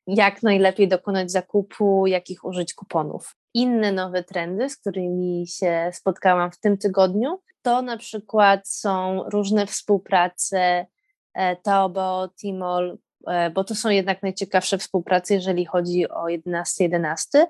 jak 0.08 0.44
najlepiej 0.44 0.88
dokonać 0.88 1.32
zakupu, 1.32 2.08
jakich 2.08 2.46
użyć 2.46 2.74
kuponów. 2.74 3.36
Inne 3.54 3.92
nowe 3.92 4.24
trendy, 4.24 4.70
z 4.70 4.78
którymi 4.78 5.48
się 5.48 5.90
spotkałam 5.94 6.52
w 6.52 6.60
tym 6.60 6.78
tygodniu, 6.78 7.42
to 7.62 7.82
na 7.82 7.98
przykład 7.98 8.68
są 8.68 9.24
różne 9.30 9.66
współprace 9.66 10.86
e, 11.34 11.56
Taobao, 11.56 12.28
Tmall, 12.28 12.98
e, 13.28 13.50
bo 13.50 13.64
to 13.64 13.76
są 13.76 13.90
jednak 13.90 14.24
najciekawsze 14.24 14.78
współprace, 14.78 15.34
jeżeli 15.34 15.66
chodzi 15.66 16.10
o 16.10 16.24
11.11. 16.24 17.46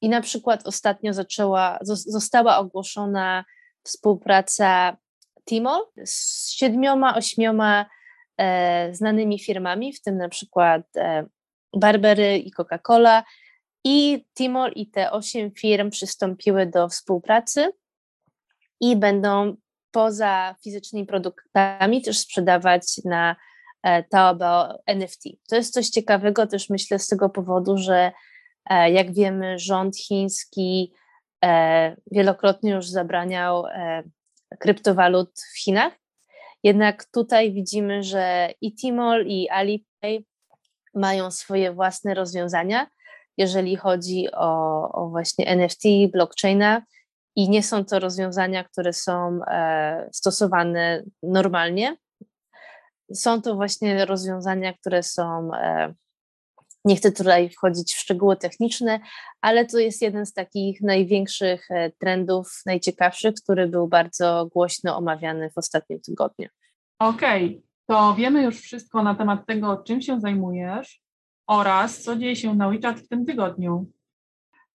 I 0.00 0.08
na 0.08 0.20
przykład 0.20 0.66
ostatnio 0.66 1.12
zaczęła, 1.12 1.78
została 1.82 2.58
ogłoszona 2.58 3.44
współpraca 3.82 4.96
Tmall 5.44 5.82
z 6.04 6.50
siedmioma, 6.50 7.16
ośmioma 7.16 7.86
e, 8.38 8.94
znanymi 8.94 9.38
firmami, 9.38 9.92
w 9.92 10.02
tym 10.02 10.16
na 10.16 10.28
przykład 10.28 10.82
Barbery 11.76 12.38
i 12.38 12.52
Coca-Cola. 12.52 13.22
I 13.84 14.24
Timor 14.38 14.72
i 14.76 14.90
te 14.90 15.10
osiem 15.10 15.50
firm 15.50 15.90
przystąpiły 15.90 16.66
do 16.66 16.88
współpracy 16.88 17.72
i 18.80 18.96
będą 18.96 19.56
poza 19.90 20.54
fizycznymi 20.64 21.06
produktami 21.06 22.02
też 22.02 22.18
sprzedawać 22.18 23.00
na 23.04 23.36
e, 23.82 24.02
Taobao 24.02 24.78
NFT. 24.86 25.22
To 25.48 25.56
jest 25.56 25.74
coś 25.74 25.88
ciekawego 25.88 26.46
też 26.46 26.70
myślę 26.70 26.98
z 26.98 27.06
tego 27.06 27.30
powodu, 27.30 27.78
że 27.78 28.12
e, 28.70 28.90
jak 28.90 29.14
wiemy 29.14 29.58
rząd 29.58 29.96
chiński 29.96 30.92
e, 31.44 31.96
wielokrotnie 32.12 32.70
już 32.70 32.86
zabraniał 32.86 33.64
kryptowalut 34.58 35.30
w 35.54 35.58
Chinach. 35.58 35.92
Jednak 36.62 37.04
tutaj 37.04 37.52
widzimy, 37.52 38.02
że 38.02 38.52
i 38.60 38.74
Tmall 38.74 39.26
i 39.26 39.48
Alipay 39.48 40.24
mają 40.94 41.30
swoje 41.30 41.72
własne 41.72 42.14
rozwiązania, 42.14 42.86
jeżeli 43.40 43.76
chodzi 43.76 44.28
o, 44.32 44.92
o 44.92 45.08
właśnie 45.08 45.46
NFT, 45.46 45.82
blockchaina 46.12 46.82
i 47.36 47.48
nie 47.48 47.62
są 47.62 47.84
to 47.84 47.98
rozwiązania, 47.98 48.64
które 48.64 48.92
są 48.92 49.40
e, 49.46 50.08
stosowane 50.12 51.02
normalnie. 51.22 51.96
Są 53.14 53.42
to 53.42 53.54
właśnie 53.54 54.04
rozwiązania, 54.04 54.72
które 54.72 55.02
są, 55.02 55.54
e, 55.54 55.94
nie 56.84 56.96
chcę 56.96 57.12
tutaj 57.12 57.50
wchodzić 57.50 57.94
w 57.94 58.00
szczegóły 58.00 58.36
techniczne, 58.36 59.00
ale 59.40 59.66
to 59.66 59.78
jest 59.78 60.02
jeden 60.02 60.26
z 60.26 60.32
takich 60.32 60.80
największych 60.80 61.70
e, 61.70 61.90
trendów, 61.90 62.62
najciekawszych, 62.66 63.34
który 63.34 63.68
był 63.68 63.88
bardzo 63.88 64.46
głośno 64.52 64.96
omawiany 64.96 65.50
w 65.50 65.58
ostatnim 65.58 66.00
tygodniu. 66.00 66.48
Okej, 66.98 67.44
okay 67.44 67.70
to 67.90 68.14
wiemy 68.14 68.42
już 68.42 68.60
wszystko 68.60 69.02
na 69.02 69.14
temat 69.14 69.46
tego, 69.46 69.76
czym 69.76 70.02
się 70.02 70.20
zajmujesz 70.20 71.02
oraz 71.50 72.02
co 72.02 72.16
dzieje 72.16 72.36
się 72.36 72.54
na 72.54 72.70
WeChat 72.70 73.00
w 73.00 73.08
tym 73.08 73.26
tygodniu. 73.26 73.86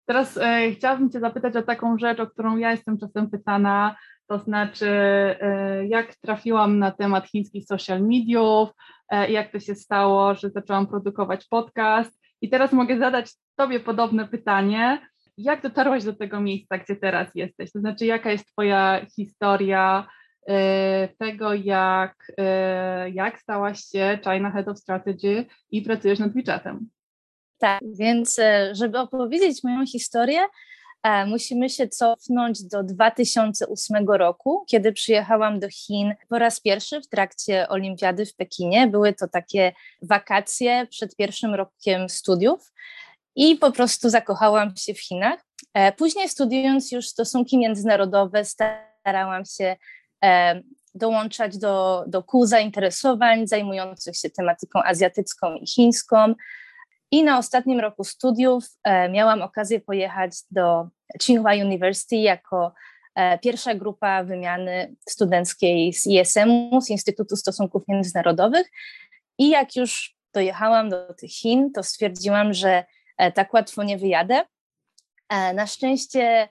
Teraz 0.07 0.37
e, 0.37 0.71
chciałabym 0.71 1.11
Cię 1.11 1.21
zapytać 1.21 1.57
o 1.57 1.63
taką 1.63 1.99
rzecz, 1.99 2.21
o 2.21 2.27
którą 2.27 2.57
ja 2.57 2.71
jestem 2.71 2.99
czasem 2.99 3.31
pytana, 3.31 3.97
to 4.27 4.39
znaczy 4.39 4.89
e, 4.89 5.87
jak 5.87 6.15
trafiłam 6.15 6.79
na 6.79 6.91
temat 6.91 7.27
chińskich 7.29 7.65
social 7.65 8.03
mediów, 8.03 8.69
e, 9.09 9.31
jak 9.31 9.53
to 9.53 9.61
się 9.61 9.75
stało, 9.75 10.35
że 10.35 10.51
zaczęłam 10.51 10.87
produkować 10.87 11.47
podcast 11.47 12.21
i 12.41 12.51
teraz 12.51 12.73
mogę 12.73 12.99
zadać 12.99 13.31
Tobie 13.57 13.81
podobne 13.81 14.29
pytanie, 14.29 15.09
jak 15.37 15.63
dotarłaś 15.63 16.05
do 16.05 16.13
tego 16.13 16.41
miejsca, 16.41 16.79
gdzie 16.79 16.97
teraz 16.97 17.35
jesteś? 17.35 17.73
To 17.73 17.81
znaczy, 17.81 18.07
jaka 18.07 18.31
jest 18.31 18.47
Twoja 18.53 19.07
historia 19.17 20.09
tego, 21.19 21.55
jak, 21.55 22.33
e, 22.39 23.11
jak 23.11 23.41
stałaś 23.41 23.85
się 23.85 24.19
China 24.23 24.51
Head 24.51 24.69
of 24.69 24.79
Strategy 24.79 25.47
i 25.71 25.83
pracujesz 25.83 26.19
nad 26.19 26.33
WeChatem. 26.33 26.91
Tak, 27.59 27.81
więc 27.99 28.39
e, 28.39 28.75
żeby 28.75 28.99
opowiedzieć 28.99 29.65
moją 29.65 29.87
historię, 29.87 30.41
musimy 31.27 31.71
się 31.71 31.89
cofnąć 31.89 32.63
do 32.63 32.83
2008 32.83 34.07
roku, 34.09 34.65
kiedy 34.69 34.93
przyjechałam 34.93 35.61
do 35.61 35.69
Chin 35.71 36.15
po 36.29 36.39
raz 36.39 36.61
pierwszy 36.61 37.01
w 37.01 37.09
trakcie 37.09 37.69
Olimpiady 37.69 38.27
w 38.27 38.37
Pekinie. 38.37 38.87
Były 38.87 39.13
to 39.13 39.29
takie 39.29 39.73
wakacje 40.03 40.87
przed 40.91 41.17
pierwszym 41.17 41.55
rokiem 41.55 42.09
studiów 42.09 42.73
i 43.37 43.57
po 43.57 43.73
prostu 43.73 44.11
zakochałam 44.11 44.77
się 44.77 44.95
w 44.95 45.01
Chinach. 45.01 45.47
Później 45.97 46.29
studiując 46.29 46.93
już 46.93 47.09
stosunki 47.09 47.59
międzynarodowe, 47.59 48.45
starałam 48.45 49.45
się 49.45 49.77
E, 49.77 49.77
dołączać 50.95 51.59
do, 51.59 52.05
do 52.07 52.23
kół 52.23 52.47
zainteresowań 52.47 53.47
zajmujących 53.47 54.17
się 54.17 54.31
tematyką 54.31 54.83
azjatycką 54.83 55.55
i 55.55 55.67
chińską. 55.67 56.35
I 57.11 57.25
na 57.25 57.39
ostatnim 57.39 57.81
roku 57.81 58.05
studiów 58.05 58.65
e, 58.85 59.09
miałam 59.09 59.43
okazję 59.43 59.81
pojechać 59.81 60.33
do 60.51 60.89
Tsinghua 61.21 61.53
University 61.53 62.17
jako 62.17 62.73
e, 63.15 63.39
pierwsza 63.39 63.75
grupa 63.75 64.25
wymiany 64.25 64.95
studenckiej 65.09 65.93
z 65.93 66.07
ISM-u, 66.07 66.81
z 66.81 66.91
Instytutu 66.91 67.37
Stosunków 67.37 67.83
Międzynarodowych. 67.89 68.71
I 69.39 69.49
jak 69.49 69.77
już 69.77 70.17
dojechałam 70.35 70.91
do 70.91 71.15
tych 71.15 71.31
Chin, 71.31 71.73
to 71.73 71.83
stwierdziłam, 71.83 72.55
że 72.55 72.85
tak 73.35 73.55
łatwo 73.55 73.83
nie 73.83 73.99
wyjadę. 73.99 74.45
Na 75.55 75.67
szczęście 75.67 76.49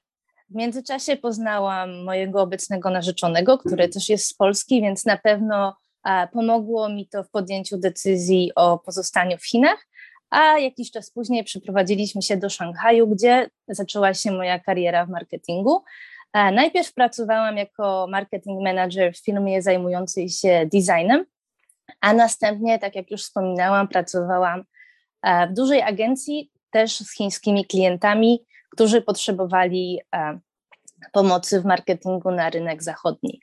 w 0.53 0.55
międzyczasie 0.55 1.17
poznałam 1.17 2.03
mojego 2.03 2.41
obecnego 2.41 2.89
narzeczonego, 2.89 3.57
który 3.57 3.89
też 3.89 4.09
jest 4.09 4.27
z 4.27 4.33
Polski, 4.33 4.81
więc 4.81 5.05
na 5.05 5.17
pewno 5.17 5.75
pomogło 6.31 6.89
mi 6.89 7.07
to 7.07 7.23
w 7.23 7.29
podjęciu 7.29 7.77
decyzji 7.77 8.51
o 8.55 8.79
pozostaniu 8.79 9.37
w 9.37 9.45
Chinach. 9.45 9.87
A 10.29 10.59
jakiś 10.59 10.91
czas 10.91 11.11
później 11.11 11.43
przeprowadziliśmy 11.43 12.21
się 12.21 12.37
do 12.37 12.49
Szanghaju, 12.49 13.07
gdzie 13.07 13.49
zaczęła 13.67 14.13
się 14.13 14.31
moja 14.31 14.59
kariera 14.59 15.05
w 15.05 15.09
marketingu. 15.09 15.83
Najpierw 16.33 16.93
pracowałam 16.93 17.57
jako 17.57 18.07
marketing 18.09 18.63
manager 18.63 19.13
w 19.13 19.25
firmie 19.25 19.61
zajmującej 19.61 20.29
się 20.29 20.69
designem, 20.73 21.25
a 22.01 22.13
następnie, 22.13 22.79
tak 22.79 22.95
jak 22.95 23.11
już 23.11 23.23
wspominałam, 23.23 23.87
pracowałam 23.87 24.63
w 25.49 25.53
dużej 25.53 25.81
agencji 25.81 26.51
też 26.71 26.97
z 26.97 27.15
chińskimi 27.15 27.65
klientami, 27.65 28.45
którzy 28.73 29.01
potrzebowali 29.01 29.99
e, 30.15 30.39
pomocy 31.11 31.61
w 31.61 31.65
marketingu 31.65 32.31
na 32.31 32.49
rynek 32.49 32.83
zachodni. 32.83 33.41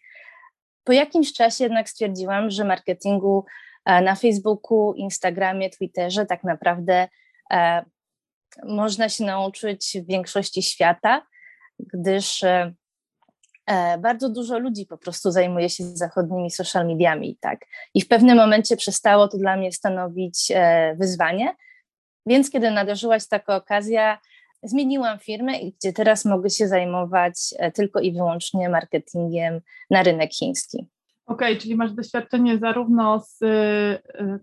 Po 0.85 0.93
jakimś 0.93 1.33
czasie 1.33 1.65
jednak 1.65 1.89
stwierdziłam, 1.89 2.51
że 2.51 2.65
marketingu 2.65 3.45
e, 3.85 4.03
na 4.03 4.15
Facebooku, 4.15 4.95
Instagramie, 4.95 5.71
Twitterze 5.71 6.27
tak 6.27 6.45
naprawdę 6.45 7.09
e, 7.53 7.85
można 8.65 9.09
się 9.09 9.25
nauczyć 9.25 9.97
w 10.05 10.07
większości 10.07 10.63
świata, 10.63 11.27
gdyż 11.79 12.45
bardzo 13.99 14.29
dużo 14.29 14.59
ludzi 14.59 14.87
po 14.87 14.99
prostu 14.99 15.31
zajmuje 15.31 15.71
się 15.71 15.85
zachodnimi 15.85 16.51
social 16.51 16.87
mediami. 16.87 17.39
Tak? 17.41 17.61
I 17.95 18.01
w 18.01 18.09
pewnym 18.09 18.37
momencie 18.37 18.77
przestało 18.77 19.29
to 19.29 19.39
dla 19.39 19.57
mnie 19.57 19.73
stanowić 19.73 20.53
wyzwanie. 20.97 21.55
Więc 22.27 22.51
kiedy 22.51 22.71
nadarzyła 22.71 23.21
się 23.21 23.27
taka 23.31 23.57
okazja, 23.57 24.19
zmieniłam 24.63 25.19
firmę 25.19 25.59
i 25.59 25.73
gdzie 25.73 25.93
teraz 25.93 26.25
mogę 26.25 26.51
się 26.51 26.69
zajmować 26.69 27.35
tylko 27.75 28.01
i 28.01 28.13
wyłącznie 28.13 28.69
marketingiem 28.69 29.61
na 29.91 30.03
rynek 30.03 30.33
chiński. 30.33 30.87
Okej, 31.27 31.49
okay, 31.49 31.63
czyli 31.63 31.75
masz 31.75 31.93
doświadczenie 31.93 32.59
zarówno 32.59 33.21
z 33.21 33.39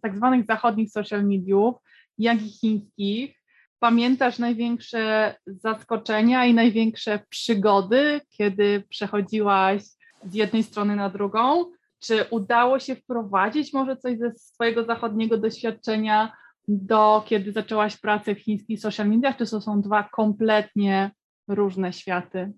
tak 0.01 0.15
zwanych 0.15 0.45
zachodnich 0.45 0.91
social 0.91 1.24
mediów, 1.25 1.75
jak 2.17 2.41
i 2.41 2.50
chińskich. 2.50 3.38
Pamiętasz 3.79 4.39
największe 4.39 5.36
zaskoczenia 5.45 6.45
i 6.45 6.53
największe 6.53 7.19
przygody, 7.29 8.21
kiedy 8.29 8.83
przechodziłaś 8.89 9.81
z 10.24 10.33
jednej 10.33 10.63
strony 10.63 10.95
na 10.95 11.09
drugą? 11.09 11.65
Czy 12.00 12.25
udało 12.29 12.79
się 12.79 12.95
wprowadzić 12.95 13.74
może 13.74 13.97
coś 13.97 14.17
ze 14.17 14.31
swojego 14.31 14.86
zachodniego 14.86 15.38
doświadczenia 15.38 16.31
do 16.67 17.24
kiedy 17.25 17.51
zaczęłaś 17.51 17.97
pracę 17.97 18.36
w 18.36 18.39
chińskich 18.39 18.81
social 18.81 19.09
mediach, 19.09 19.38
czy 19.38 19.45
to 19.50 19.62
są 19.62 19.81
dwa 19.81 20.09
kompletnie 20.12 21.12
różne 21.47 21.93
światy? 21.93 22.51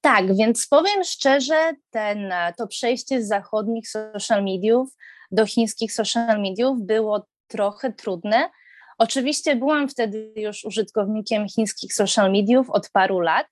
Tak, 0.00 0.36
więc 0.36 0.66
powiem 0.66 1.04
szczerze, 1.04 1.72
ten, 1.90 2.32
to 2.58 2.66
przejście 2.66 3.22
z 3.22 3.28
zachodnich 3.28 3.88
social 3.88 4.44
mediów 4.44 4.96
do 5.30 5.46
chińskich 5.46 5.92
social 5.92 6.42
mediów 6.42 6.82
było 6.82 7.26
trochę 7.48 7.92
trudne, 7.92 8.50
Oczywiście 8.98 9.56
byłam 9.56 9.88
wtedy 9.88 10.32
już 10.36 10.64
użytkownikiem 10.64 11.48
chińskich 11.48 11.94
social 11.94 12.32
mediów 12.32 12.70
od 12.70 12.90
paru 12.90 13.20
lat, 13.20 13.46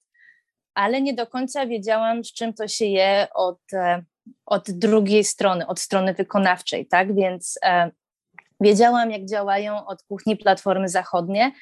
ale 0.75 1.02
nie 1.02 1.14
do 1.14 1.26
końca 1.26 1.66
wiedziałam, 1.66 2.25
z 2.25 2.32
czym 2.32 2.54
to 2.54 2.68
się 2.68 2.84
je 2.84 3.26
od, 3.34 3.61
e, 3.73 4.02
od 4.46 4.70
drugiej 4.70 5.25
strony, 5.25 5.66
od 5.66 5.80
strony 5.80 6.14
wykonawczej, 6.14 6.87
tak? 6.87 7.14
Więc 7.14 7.58
e, 7.64 7.90
wiedziałam, 8.64 9.11
jak 9.11 9.25
działają 9.25 9.87
od 9.87 10.02
kuchni 10.02 10.37
platformy 10.37 10.88
zachodnie, 10.88 11.52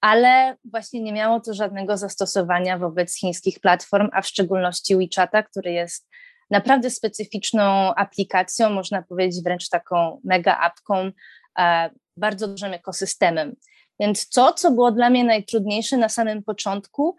ale 0.00 0.56
właśnie 0.64 1.00
nie 1.00 1.12
miało 1.12 1.40
to 1.40 1.54
żadnego 1.54 1.96
zastosowania 1.96 2.78
wobec 2.78 3.18
chińskich 3.18 3.60
platform, 3.60 4.08
a 4.12 4.22
w 4.22 4.26
szczególności 4.26 4.96
WeChata, 4.96 5.42
który 5.42 5.72
jest 5.72 6.08
naprawdę 6.50 6.90
specyficzną 6.90 7.94
aplikacją, 7.94 8.70
można 8.70 9.02
powiedzieć 9.02 9.44
wręcz 9.44 9.68
taką 9.68 10.20
mega 10.24 10.58
apką, 10.58 11.10
e, 11.58 11.90
bardzo 12.16 12.48
dużym 12.48 12.72
ekosystemem. 12.72 13.56
Więc 14.00 14.28
to, 14.28 14.52
co 14.52 14.70
było 14.70 14.92
dla 14.92 15.10
mnie 15.10 15.24
najtrudniejsze 15.24 15.96
na 15.96 16.08
samym 16.08 16.42
początku, 16.42 17.16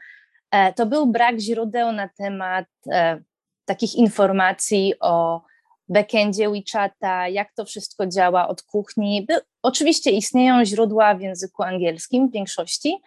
e, 0.52 0.74
to 0.74 0.86
był 0.86 1.08
brak 1.08 1.40
źródeł 1.40 1.92
na 1.92 2.10
temat 2.18 2.66
e, 2.92 3.22
takich 3.66 3.96
informacji 3.96 4.94
o 5.00 5.42
backendzie 5.90 6.50
WeChata, 6.50 7.28
jak 7.28 7.54
to 7.54 7.66
wszystko 7.66 8.08
działa 8.08 8.48
od 8.48 8.62
kuchni. 8.62 9.28
Oczywiście 9.64 10.12
istnieją 10.12 10.66
źródła 10.66 11.16
w 11.16 11.22
języku 11.22 11.64
angielskim 11.64 12.30
w 12.30 12.32
większości, 12.32 12.98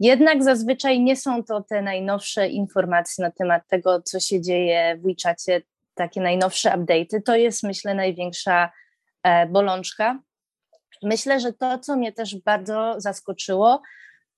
jednak 0.00 0.44
zazwyczaj 0.44 1.00
nie 1.00 1.16
są 1.16 1.44
to 1.44 1.60
te 1.62 1.82
najnowsze 1.82 2.48
informacje 2.48 3.24
na 3.24 3.30
temat 3.30 3.62
tego, 3.68 4.02
co 4.02 4.20
się 4.20 4.40
dzieje 4.40 4.96
w 4.96 5.02
WeChacie, 5.02 5.62
takie 5.94 6.20
najnowsze 6.20 6.70
update'y. 6.70 7.22
To 7.24 7.36
jest, 7.36 7.62
myślę, 7.62 7.94
największa 7.94 8.72
e, 9.22 9.46
bolączka 9.46 10.18
Myślę, 11.02 11.40
że 11.40 11.52
to, 11.52 11.78
co 11.78 11.96
mnie 11.96 12.12
też 12.12 12.36
bardzo 12.36 12.94
zaskoczyło, 12.96 13.82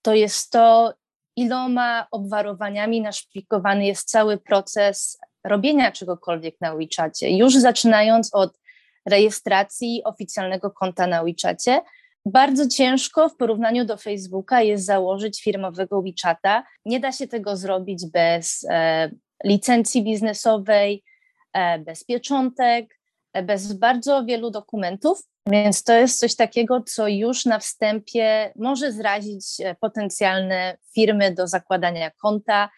to 0.02 0.14
jest 0.14 0.50
to, 0.50 0.94
iloma 1.36 2.06
obwarowaniami 2.10 3.00
naszpikowany 3.00 3.86
jest 3.86 4.10
cały 4.10 4.38
proces 4.38 5.18
robienia 5.44 5.92
czegokolwiek 5.92 6.60
na 6.60 6.76
WeChacie. 6.76 7.30
Już 7.30 7.54
zaczynając 7.54 8.34
od 8.34 8.58
rejestracji 9.06 10.02
oficjalnego 10.04 10.70
konta 10.70 11.06
na 11.06 11.24
WeChacie, 11.24 11.80
bardzo 12.26 12.68
ciężko 12.68 13.28
w 13.28 13.36
porównaniu 13.36 13.84
do 13.84 13.96
Facebooka 13.96 14.62
jest 14.62 14.84
założyć 14.84 15.42
firmowego 15.42 16.02
WeChata. 16.02 16.64
Nie 16.84 17.00
da 17.00 17.12
się 17.12 17.26
tego 17.26 17.56
zrobić 17.56 18.06
bez 18.12 18.66
e, 18.70 19.10
licencji 19.44 20.04
biznesowej, 20.04 21.04
e, 21.52 21.78
bez 21.78 22.04
pieczątek, 22.04 22.98
e, 23.32 23.42
bez 23.42 23.72
bardzo 23.72 24.24
wielu 24.24 24.50
dokumentów. 24.50 25.22
Więc 25.46 25.82
to 25.82 25.92
jest 25.92 26.20
coś 26.20 26.36
takiego, 26.36 26.82
co 26.86 27.08
już 27.08 27.44
na 27.44 27.58
wstępie 27.58 28.52
może 28.56 28.92
zrazić 28.92 29.44
e, 29.60 29.74
potencjalne 29.74 30.76
firmy 30.94 31.34
do 31.34 31.46
zakładania 31.46 32.10
konta, 32.10 32.68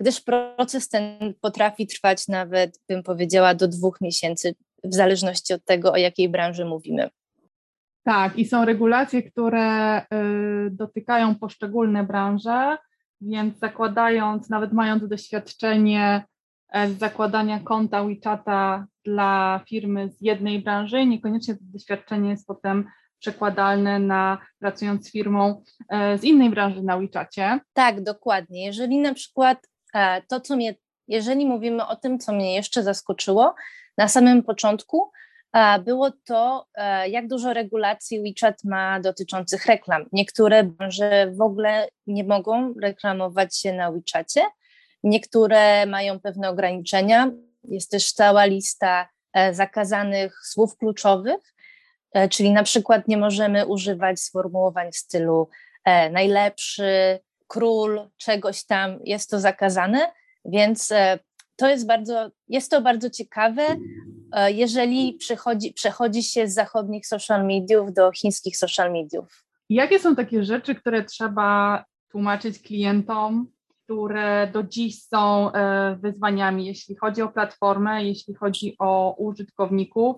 gdyż 0.00 0.20
proces 0.20 0.88
ten 0.88 1.34
potrafi 1.40 1.86
trwać 1.86 2.28
nawet, 2.28 2.80
bym 2.88 3.02
powiedziała, 3.02 3.54
do 3.54 3.68
dwóch 3.68 4.00
miesięcy, 4.00 4.54
w 4.84 4.94
zależności 4.94 5.54
od 5.54 5.64
tego, 5.64 5.92
o 5.92 5.96
jakiej 5.96 6.28
branży 6.28 6.64
mówimy. 6.64 7.10
Tak, 8.04 8.38
i 8.38 8.44
są 8.44 8.64
regulacje, 8.64 9.22
które 9.22 10.00
y, 10.00 10.04
dotykają 10.70 11.34
poszczególne 11.34 12.04
branże, 12.04 12.78
więc 13.20 13.58
zakładając, 13.58 14.50
nawet 14.50 14.72
mając 14.72 15.08
doświadczenie 15.08 16.24
E, 16.74 16.90
zakładania 16.90 17.60
konta 17.60 18.04
WeChata 18.04 18.86
dla 19.04 19.60
firmy 19.68 20.08
z 20.08 20.20
jednej 20.20 20.62
branży, 20.62 21.06
niekoniecznie 21.06 21.54
to 21.54 21.60
doświadczenie 21.62 22.30
jest 22.30 22.46
potem 22.46 22.84
przekładalne 23.24 23.98
na 23.98 24.38
pracując 24.58 25.08
z 25.08 25.12
firmą 25.12 25.62
e, 25.88 26.18
z 26.18 26.24
innej 26.24 26.50
branży 26.50 26.82
na 26.82 26.98
WeChacie. 26.98 27.60
Tak, 27.72 28.02
dokładnie. 28.02 28.66
Jeżeli 28.66 28.98
na 28.98 29.14
przykład 29.14 29.58
e, 29.94 30.22
to, 30.22 30.40
co 30.40 30.56
mnie, 30.56 30.74
jeżeli 31.08 31.46
mówimy 31.46 31.86
o 31.86 31.96
tym, 31.96 32.18
co 32.18 32.32
mnie 32.32 32.54
jeszcze 32.54 32.82
zaskoczyło 32.82 33.54
na 33.98 34.08
samym 34.08 34.42
początku, 34.42 35.10
było 35.84 36.10
to, 36.24 36.66
jak 37.10 37.28
dużo 37.28 37.52
regulacji 37.52 38.22
WeChat 38.22 38.64
ma 38.64 39.00
dotyczących 39.00 39.66
reklam. 39.66 40.04
Niektóre 40.12 40.64
branże 40.64 41.32
w 41.36 41.40
ogóle 41.40 41.88
nie 42.06 42.24
mogą 42.24 42.74
reklamować 42.82 43.58
się 43.58 43.72
na 43.72 43.92
WeChacie, 43.92 44.40
Niektóre 45.04 45.86
mają 45.86 46.20
pewne 46.20 46.50
ograniczenia. 46.50 47.30
Jest 47.64 47.90
też 47.90 48.12
cała 48.12 48.44
lista 48.44 49.08
e, 49.32 49.54
zakazanych 49.54 50.38
słów 50.46 50.76
kluczowych, 50.76 51.40
e, 51.40 51.53
czyli 52.30 52.52
na 52.52 52.62
przykład 52.62 53.08
nie 53.08 53.16
możemy 53.16 53.66
używać 53.66 54.20
sformułowań 54.20 54.92
w 54.92 54.96
stylu 54.96 55.48
e, 55.84 56.10
najlepszy, 56.10 57.18
król, 57.46 58.00
czegoś 58.16 58.64
tam, 58.64 58.98
jest 59.04 59.30
to 59.30 59.40
zakazane, 59.40 60.12
więc 60.44 60.92
to 61.56 61.68
jest 61.68 61.86
bardzo, 61.86 62.30
jest 62.48 62.70
to 62.70 62.82
bardzo 62.82 63.10
ciekawe, 63.10 63.62
jeżeli 64.48 65.14
przechodzi, 65.14 65.72
przechodzi 65.72 66.22
się 66.22 66.48
z 66.48 66.54
zachodnich 66.54 67.06
social 67.06 67.46
mediów 67.46 67.92
do 67.92 68.12
chińskich 68.12 68.56
social 68.56 68.92
mediów. 68.92 69.44
Jakie 69.68 69.98
są 69.98 70.16
takie 70.16 70.44
rzeczy, 70.44 70.74
które 70.74 71.04
trzeba 71.04 71.84
tłumaczyć 72.08 72.58
klientom, 72.58 73.46
które 73.84 74.50
do 74.52 74.62
dziś 74.62 75.02
są 75.02 75.52
e, 75.52 75.96
wyzwaniami, 76.00 76.66
jeśli 76.66 76.96
chodzi 76.96 77.22
o 77.22 77.28
platformę, 77.28 78.04
jeśli 78.04 78.34
chodzi 78.34 78.76
o 78.78 79.14
użytkowników. 79.18 80.16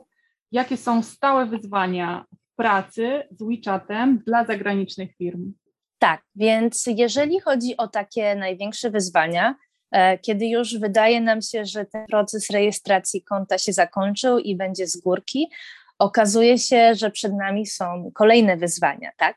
Jakie 0.53 0.77
są 0.77 1.03
stałe 1.03 1.47
wyzwania 1.47 2.25
w 2.33 2.57
pracy 2.57 3.23
z 3.31 3.43
WeChatem 3.43 4.23
dla 4.27 4.45
zagranicznych 4.45 5.17
firm? 5.17 5.53
Tak, 5.99 6.23
więc 6.35 6.85
jeżeli 6.87 7.41
chodzi 7.41 7.77
o 7.77 7.89
takie 7.89 8.35
największe 8.35 8.91
wyzwania, 8.91 9.55
e, 9.91 10.19
kiedy 10.19 10.47
już 10.47 10.79
wydaje 10.79 11.21
nam 11.21 11.43
się, 11.43 11.65
że 11.65 11.85
ten 11.85 12.07
proces 12.07 12.51
rejestracji 12.51 13.23
konta 13.23 13.59
się 13.59 13.73
zakończył 13.73 14.39
i 14.39 14.57
będzie 14.57 14.87
z 14.87 14.97
górki, 14.97 15.51
okazuje 15.99 16.59
się, 16.59 16.95
że 16.95 17.11
przed 17.11 17.33
nami 17.35 17.67
są 17.67 18.11
kolejne 18.15 18.57
wyzwania, 18.57 19.11
tak? 19.17 19.37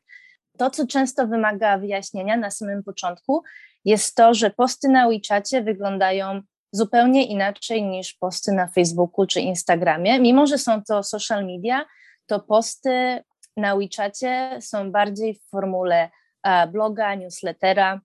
To, 0.58 0.70
co 0.70 0.88
często 0.88 1.28
wymaga 1.28 1.78
wyjaśnienia 1.78 2.38
na 2.38 2.52
samym 2.52 2.84
początku, 2.84 3.44
jest 3.86 4.16
to, 4.16 4.34
że 4.34 4.50
posty 4.50 4.90
na 4.90 5.10
WeChacie 5.10 5.64
wyglądają 5.64 6.42
zupełnie 6.72 7.26
inaczej 7.26 7.84
niż 7.84 8.14
posty 8.14 8.52
na 8.52 8.68
Facebooku 8.68 9.26
czy 9.26 9.42
Instagramie. 9.42 10.20
Mimo, 10.20 10.48
że 10.48 10.58
są 10.58 10.84
to 10.84 11.04
social 11.04 11.46
media, 11.46 11.86
to 12.26 12.40
posty 12.40 13.24
na 13.58 13.76
WeChacie 13.76 14.58
są 14.62 14.92
bardziej 14.92 15.34
w 15.34 15.50
formule 15.50 16.10
e, 16.44 16.68
bloga, 16.68 17.16
newslettera, 17.16 18.02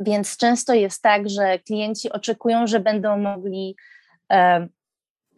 więc 0.00 0.36
często 0.36 0.74
jest 0.74 1.02
tak, 1.02 1.30
że 1.30 1.58
klienci 1.58 2.12
oczekują, 2.12 2.66
że 2.66 2.80
będą 2.80 3.18
mogli 3.18 3.76
e, 4.32 4.68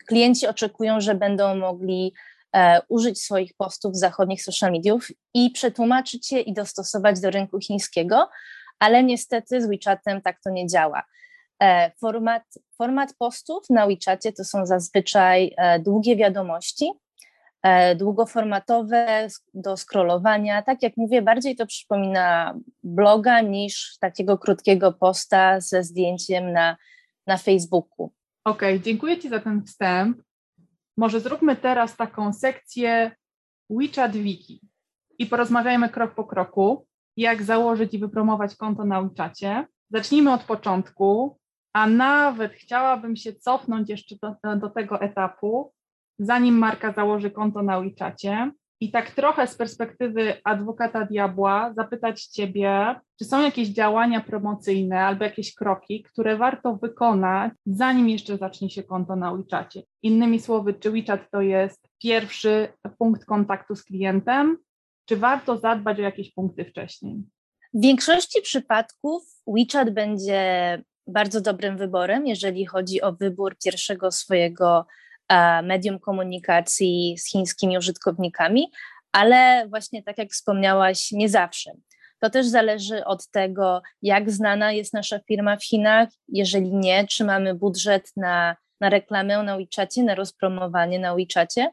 klienci 0.07 0.47
oczekują, 0.47 1.01
że 1.01 1.15
będą 1.15 1.55
mogli 1.55 2.13
e, 2.57 2.81
użyć 2.89 3.23
swoich 3.23 3.55
postów 3.57 3.97
zachodnich 3.97 4.43
social 4.43 4.73
mediów 4.73 5.09
i 5.35 5.51
przetłumaczyć 5.51 6.33
je 6.33 6.41
i 6.41 6.53
dostosować 6.53 7.21
do 7.21 7.31
rynku 7.31 7.61
chińskiego, 7.61 8.29
ale 8.79 9.05
niestety 9.05 9.63
z 9.63 9.67
WeChatem 9.67 10.23
tak 10.23 10.41
to 10.41 10.51
nie 10.51 10.67
działa. 10.67 11.03
E, 11.63 11.91
format, 12.01 12.43
format 12.79 13.15
postów 13.19 13.71
na 13.71 13.87
WeChacie 13.87 14.33
to 14.33 14.45
są 14.45 14.67
zazwyczaj 14.67 15.55
e, 15.57 15.79
długie 15.79 16.17
wiadomości, 16.17 16.93
e, 17.63 17.95
długoformatowe 17.97 19.29
do 19.55 19.77
scrollowania. 19.77 20.63
Tak 20.63 20.83
jak 20.83 20.97
mówię, 20.97 21.23
bardziej 21.23 21.57
to 21.57 21.67
przypomina 21.67 22.55
bloga 22.83 23.41
niż 23.41 23.99
takiego 24.01 24.39
krótkiego 24.39 24.93
posta 24.93 25.61
ze 25.61 25.83
zdjęciem 25.83 26.53
na, 26.53 26.77
na 27.27 27.37
Facebooku. 27.37 28.13
Okej, 28.45 28.75
okay, 28.75 28.81
dziękuję 28.81 29.19
Ci 29.19 29.29
za 29.29 29.41
ten 29.41 29.65
wstęp. 29.65 30.23
Może 30.97 31.21
zróbmy 31.21 31.57
teraz 31.57 31.97
taką 31.97 32.33
sekcję 32.33 33.11
WeChat 33.71 34.13
Wiki 34.13 34.61
i 35.19 35.27
porozmawiajmy 35.27 35.89
krok 35.89 36.15
po 36.15 36.25
kroku. 36.25 36.87
jak 37.17 37.43
założyć 37.43 37.95
i 37.95 37.99
wypromować 37.99 38.57
konto 38.57 38.85
na 38.85 39.03
WeChacie. 39.03 39.67
Zacznijmy 39.91 40.33
od 40.33 40.45
początku, 40.45 41.40
a 41.73 41.87
nawet 41.87 42.53
chciałabym 42.53 43.17
się 43.17 43.33
cofnąć 43.33 43.91
jeszcze 43.91 44.17
do, 44.23 44.57
do 44.57 44.71
tego 44.71 45.01
etapu, 45.01 45.73
zanim 46.19 46.59
marka 46.59 46.93
założy 46.93 47.31
konto 47.31 47.63
na 47.63 47.81
WeChacie 47.81 48.53
i 48.81 48.91
tak 48.91 49.11
trochę 49.11 49.47
z 49.47 49.55
perspektywy 49.55 50.35
adwokata 50.45 51.07
diabła 51.07 51.73
zapytać 51.77 52.25
Ciebie, 52.25 53.01
czy 53.19 53.25
są 53.25 53.43
jakieś 53.43 53.69
działania 53.69 54.21
promocyjne 54.21 55.01
albo 55.01 55.25
jakieś 55.25 55.55
kroki, 55.55 56.03
które 56.03 56.37
warto 56.37 56.77
wykonać, 56.77 57.53
zanim 57.67 58.09
jeszcze 58.09 58.37
zacznie 58.37 58.71
się 58.71 58.83
konto 58.83 59.17
na 59.17 59.35
WeChacie. 59.35 59.83
Innymi 60.03 60.41
słowy, 60.41 60.75
czy 60.75 60.91
WeChat 60.91 61.31
to 61.31 61.41
jest 61.41 61.89
pierwszy 62.03 62.69
punkt 62.99 63.25
kontaktu 63.25 63.77
z 63.77 63.85
klientem, 63.85 64.59
czy 65.05 65.17
warto 65.17 65.59
zadbać 65.59 65.99
o 65.99 66.03
jakieś 66.03 66.35
punkty 66.35 66.65
wcześniej? 66.65 67.23
W 67.75 67.83
większości 67.83 68.43
przypadków 68.43 69.23
WeChat 69.47 69.91
będzie 69.91 70.83
bardzo 71.11 71.41
dobrym 71.41 71.77
wyborem, 71.77 72.27
jeżeli 72.27 72.67
chodzi 72.67 73.03
o 73.03 73.13
wybór 73.13 73.57
pierwszego 73.65 74.11
swojego 74.11 74.87
e, 75.29 75.63
medium 75.63 75.99
komunikacji 75.99 77.19
z 77.19 77.31
chińskimi 77.31 77.79
użytkownikami, 77.79 78.71
ale 79.13 79.69
właśnie 79.69 80.03
tak 80.03 80.19
jak 80.19 80.31
wspomniałaś, 80.31 81.13
nie 81.13 81.29
zawsze. 81.29 81.71
To 82.19 82.31
też 82.31 82.47
zależy 82.47 83.05
od 83.05 83.29
tego, 83.29 83.83
jak 84.03 84.31
znana 84.31 84.73
jest 84.73 84.95
nasza 84.95 85.19
firma 85.29 85.57
w 85.57 85.65
Chinach. 85.65 86.09
Jeżeli 86.29 86.75
nie, 86.75 87.07
czy 87.07 87.25
mamy 87.25 87.55
budżet 87.55 88.13
na, 88.17 88.57
na 88.81 88.89
reklamę 88.89 89.43
na 89.43 89.57
WeChacie, 89.57 90.03
na 90.03 90.15
rozpromowanie 90.15 90.99
na 90.99 91.15
WeChacie. 91.15 91.71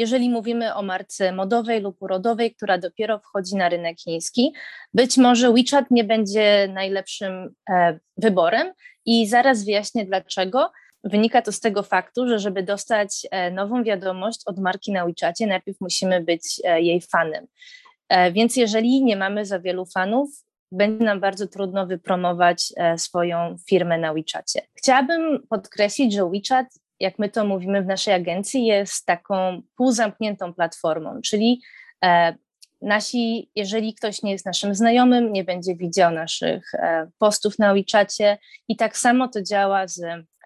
Jeżeli 0.00 0.30
mówimy 0.30 0.74
o 0.74 0.82
marce 0.82 1.32
modowej 1.32 1.80
lub 1.80 2.02
urodowej, 2.02 2.54
która 2.54 2.78
dopiero 2.78 3.18
wchodzi 3.18 3.56
na 3.56 3.68
rynek 3.68 4.00
chiński, 4.00 4.52
być 4.94 5.16
może 5.16 5.52
WeChat 5.52 5.90
nie 5.90 6.04
będzie 6.04 6.68
najlepszym 6.74 7.54
e, 7.70 7.98
wyborem 8.16 8.72
i 9.06 9.26
zaraz 9.26 9.64
wyjaśnię 9.64 10.04
dlaczego. 10.04 10.70
Wynika 11.04 11.42
to 11.42 11.52
z 11.52 11.60
tego 11.60 11.82
faktu, 11.82 12.28
że 12.28 12.38
żeby 12.38 12.62
dostać 12.62 13.26
e, 13.30 13.50
nową 13.50 13.84
wiadomość 13.84 14.40
od 14.46 14.58
marki 14.58 14.92
na 14.92 15.06
WeChacie, 15.06 15.46
najpierw 15.46 15.80
musimy 15.80 16.20
być 16.20 16.60
e, 16.64 16.82
jej 16.82 17.00
fanem. 17.00 17.46
Więc 18.32 18.56
jeżeli 18.56 19.04
nie 19.04 19.16
mamy 19.16 19.46
za 19.46 19.60
wielu 19.60 19.86
fanów, 19.86 20.30
będzie 20.72 21.04
nam 21.04 21.20
bardzo 21.20 21.46
trudno 21.46 21.86
wypromować 21.86 22.72
swoją 22.96 23.56
firmę 23.68 23.98
na 23.98 24.14
WeChacie. 24.14 24.62
Chciałabym 24.74 25.46
podkreślić, 25.50 26.12
że 26.14 26.30
WeChat, 26.30 26.66
jak 27.00 27.18
my 27.18 27.28
to 27.28 27.44
mówimy 27.44 27.82
w 27.82 27.86
naszej 27.86 28.14
agencji, 28.14 28.66
jest 28.66 29.06
taką 29.06 29.62
półzamkniętą 29.76 30.54
platformą, 30.54 31.20
czyli 31.24 31.62
nasi, 32.82 33.50
jeżeli 33.54 33.94
ktoś 33.94 34.22
nie 34.22 34.32
jest 34.32 34.46
naszym 34.46 34.74
znajomym, 34.74 35.32
nie 35.32 35.44
będzie 35.44 35.76
widział 35.76 36.12
naszych 36.12 36.72
postów 37.18 37.58
na 37.58 37.74
WeChacie 37.74 38.38
i 38.68 38.76
tak 38.76 38.96
samo 38.96 39.28
to 39.28 39.42
działa 39.42 39.88
z 39.88 40.00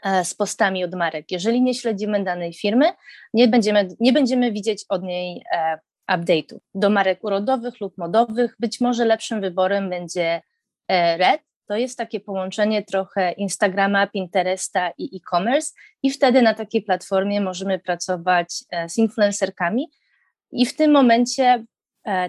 E, 0.05 0.25
z 0.25 0.35
postami 0.35 0.85
od 0.85 0.95
marek. 0.95 1.31
Jeżeli 1.31 1.63
nie 1.63 1.75
śledzimy 1.75 2.25
danej 2.25 2.53
firmy, 2.53 2.93
nie 3.35 3.49
będziemy, 3.49 3.89
nie 4.01 4.13
będziemy 4.13 4.53
widzieć 4.53 4.85
od 4.89 5.03
niej 5.03 5.45
e, 5.53 5.79
update'ów. 6.11 6.59
Do 6.75 6.91
marek 6.91 7.25
urodowych 7.25 7.81
lub 7.81 7.99
modowych 7.99 8.57
być 8.59 8.81
może 8.81 9.05
lepszym 9.05 9.41
wyborem 9.41 9.91
będzie 9.91 10.43
e, 10.89 11.17
Red. 11.17 11.41
To 11.69 11.77
jest 11.77 11.99
takie 11.99 12.21
połączenie 12.21 12.83
trochę 12.83 13.33
Instagrama, 13.33 14.07
Pinteresta 14.07 14.91
i 14.99 15.17
e-commerce 15.17 15.73
i 16.03 16.11
wtedy 16.11 16.43
na 16.43 16.55
takiej 16.55 16.83
platformie 16.83 17.41
możemy 17.41 17.79
pracować 17.79 18.65
z 18.89 18.99
influencerkami 18.99 19.87
i 20.53 20.67
w 20.67 20.77
tym 20.77 20.91
momencie 20.91 21.65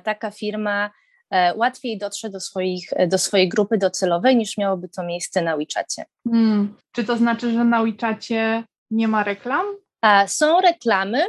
taka 0.03 0.31
firma 0.31 0.91
E, 1.31 1.55
łatwiej 1.55 1.97
dotrze 1.97 2.29
do, 2.29 2.39
swoich, 2.39 2.89
e, 2.95 3.07
do 3.07 3.17
swojej 3.17 3.49
grupy 3.49 3.77
docelowej 3.77 4.35
niż 4.35 4.57
miałoby 4.57 4.89
to 4.89 5.03
miejsce 5.03 5.41
na 5.41 5.57
WeChacie. 5.57 6.05
Hmm. 6.29 6.75
Czy 6.91 7.03
to 7.03 7.17
znaczy, 7.17 7.51
że 7.51 7.63
na 7.63 7.83
WeChacie 7.83 8.63
nie 8.91 9.07
ma 9.07 9.23
reklam? 9.23 9.65
Są 10.27 10.61
reklamy. 10.61 11.25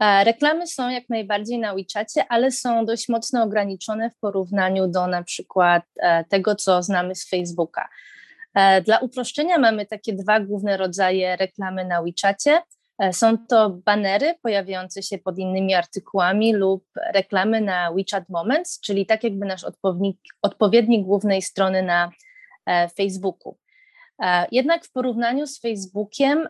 Reklamy 0.00 0.66
są 0.66 0.88
jak 0.88 1.08
najbardziej 1.08 1.58
na 1.58 1.74
WeChacie, 1.74 2.24
ale 2.28 2.50
są 2.50 2.86
dość 2.86 3.08
mocno 3.08 3.42
ograniczone 3.42 4.10
w 4.10 4.18
porównaniu 4.18 4.88
do 4.88 5.06
na 5.06 5.22
przykład 5.22 5.82
e, 5.96 6.24
tego, 6.24 6.54
co 6.54 6.82
znamy 6.82 7.14
z 7.14 7.28
Facebooka. 7.28 7.88
Dla 8.84 8.98
uproszczenia 8.98 9.58
mamy 9.58 9.86
takie 9.86 10.12
dwa 10.12 10.40
główne 10.40 10.76
rodzaje 10.76 11.36
reklamy 11.36 11.84
na 11.84 12.02
WeChacie. 12.02 12.62
E, 12.98 13.12
są 13.12 13.38
to 13.38 13.70
banery 13.70 14.34
pojawiające 14.42 15.02
się 15.02 15.18
pod 15.18 15.38
innymi 15.38 15.74
artykułami 15.74 16.54
lub 16.54 16.84
reklamy 17.14 17.60
na 17.60 17.92
WeChat 17.92 18.28
Moments, 18.28 18.80
czyli 18.80 19.06
tak 19.06 19.24
jakby 19.24 19.46
nasz 19.46 19.64
odpowiednik, 19.64 20.20
odpowiednik 20.42 21.06
głównej 21.06 21.42
strony 21.42 21.82
na 21.82 22.10
e, 22.66 22.88
Facebooku. 22.88 23.56
E, 24.22 24.46
jednak 24.52 24.84
w 24.84 24.92
porównaniu 24.92 25.46
z 25.46 25.60
Facebookiem, 25.60 26.48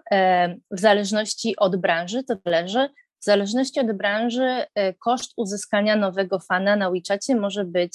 w 0.70 0.80
zależności 0.80 1.56
od 1.56 1.76
branży, 1.76 2.24
to 2.24 2.36
zależy, 2.44 2.88
w 3.24 3.26
zależności 3.26 3.80
od 3.80 3.92
branży 3.92 4.64
koszt 4.98 5.32
uzyskania 5.36 5.96
nowego 5.96 6.38
fana 6.38 6.76
na 6.76 6.90
WeChacie 6.90 7.36
może 7.36 7.64
być 7.64 7.92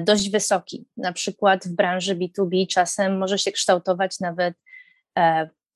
dość 0.00 0.30
wysoki. 0.30 0.88
Na 0.96 1.12
przykład 1.12 1.64
w 1.64 1.74
branży 1.74 2.16
B2B 2.16 2.66
czasem 2.66 3.18
może 3.18 3.38
się 3.38 3.52
kształtować 3.52 4.20
nawet 4.20 4.54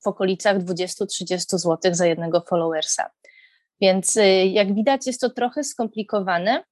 w 0.04 0.06
okolicach 0.06 0.58
20-30 0.58 1.58
zł 1.58 1.94
za 1.94 2.06
jednego 2.06 2.40
followersa. 2.40 3.10
Więc 3.80 4.16
y, 4.16 4.46
jak 4.46 4.74
widać, 4.74 5.06
jest 5.06 5.20
to 5.20 5.30
trochę 5.30 5.64
skomplikowane, 5.64 6.64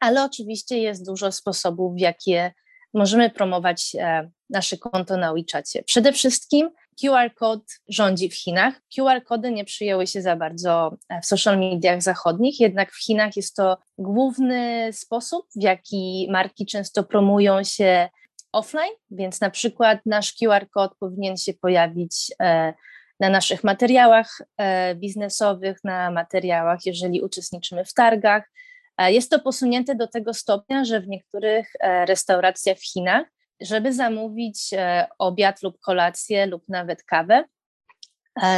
ale 0.00 0.24
oczywiście 0.24 0.78
jest 0.78 1.06
dużo 1.06 1.32
sposobów, 1.32 1.94
w 1.94 1.98
jakie 1.98 2.52
możemy 2.94 3.30
promować 3.30 3.96
e, 3.98 4.30
nasze 4.50 4.76
konto 4.76 5.16
na 5.16 5.34
WeChacie. 5.34 5.82
Przede 5.82 6.12
wszystkim 6.12 6.70
QR 7.00 7.34
kod 7.34 7.60
rządzi 7.88 8.28
w 8.28 8.34
Chinach. 8.34 8.74
QR 8.96 9.24
kody 9.24 9.52
nie 9.52 9.64
przyjęły 9.64 10.06
się 10.06 10.22
za 10.22 10.36
bardzo 10.36 10.96
e, 11.08 11.20
w 11.20 11.26
social 11.26 11.58
mediach 11.58 12.02
zachodnich, 12.02 12.60
jednak 12.60 12.92
w 12.92 13.04
Chinach 13.04 13.36
jest 13.36 13.56
to 13.56 13.78
główny 13.98 14.92
sposób, 14.92 15.46
w 15.56 15.62
jaki 15.62 16.28
marki 16.30 16.66
często 16.66 17.04
promują 17.04 17.64
się 17.64 18.08
offline, 18.52 18.92
więc 19.10 19.40
na 19.40 19.50
przykład 19.50 20.00
nasz 20.06 20.32
QR 20.32 20.70
kod 20.70 20.94
powinien 21.00 21.36
się 21.36 21.54
pojawić 21.54 22.32
e, 22.40 22.74
na 23.20 23.30
naszych 23.30 23.64
materiałach 23.64 24.42
e, 24.56 24.94
biznesowych, 24.94 25.78
na 25.84 26.10
materiałach, 26.10 26.78
jeżeli 26.86 27.22
uczestniczymy 27.22 27.84
w 27.84 27.94
targach. 27.94 28.50
Jest 28.98 29.30
to 29.30 29.38
posunięte 29.38 29.94
do 29.94 30.06
tego 30.06 30.34
stopnia, 30.34 30.84
że 30.84 31.00
w 31.00 31.08
niektórych 31.08 31.72
restauracjach 32.06 32.78
w 32.78 32.92
Chinach, 32.92 33.26
żeby 33.60 33.92
zamówić 33.92 34.70
obiad 35.18 35.62
lub 35.62 35.80
kolację 35.80 36.46
lub 36.46 36.68
nawet 36.68 37.02
kawę, 37.02 37.44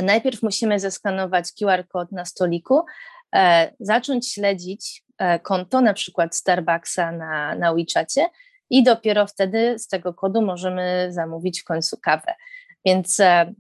najpierw 0.03 0.43
musimy 0.43 0.81
zeskanować 0.81 1.53
QR 1.53 1.89
kod 1.89 2.13
na 2.13 2.25
stoliku, 2.25 2.85
zacząć 3.81 4.33
śledzić 4.33 5.05
konto, 5.43 5.81
na 5.81 5.95
przykład 5.95 6.37
Starbucksa 6.37 7.13
na, 7.13 7.55
na 7.55 7.75
WeChacie 7.75 8.27
i 8.71 8.83
dopiero 8.83 9.27
wtedy 9.27 9.79
z 9.79 9.89
tego 9.89 10.15
kodu 10.15 10.43
możemy 10.43 11.09
zamówić 11.11 11.61
w 11.61 11.65
końcu 11.65 11.97
kawę. 12.03 12.35
Więc 12.85 13.21
e, 13.21 13.25
e, 13.27 13.55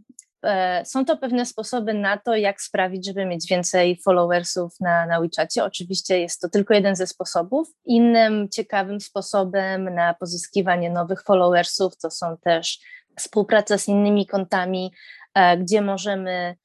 są 0.84 1.04
to 1.04 1.16
pewne 1.16 1.46
sposoby 1.46 1.94
na 1.94 2.18
to, 2.18 2.36
jak 2.36 2.62
sprawić, 2.62 3.06
żeby 3.06 3.26
mieć 3.26 3.48
więcej 3.48 4.00
followersów 4.04 4.80
na, 4.80 5.06
na 5.06 5.20
WeChacie. 5.20 5.64
Oczywiście 5.64 6.20
jest 6.20 6.40
to 6.40 6.48
tylko 6.48 6.74
jeden 6.74 6.96
ze 6.96 7.06
sposobów. 7.06 7.68
Innym 7.84 8.48
ciekawym 8.48 9.00
sposobem 9.00 9.94
na 9.94 10.14
pozyskiwanie 10.14 10.90
nowych 10.90 11.22
followersów 11.22 11.96
to 11.96 12.10
są 12.10 12.36
też 12.36 12.78
współpraca 13.18 13.78
z 13.78 13.88
innymi 13.88 14.26
kontami, 14.26 14.92
e, 15.34 15.56
gdzie 15.58 15.82
możemy 15.82 16.56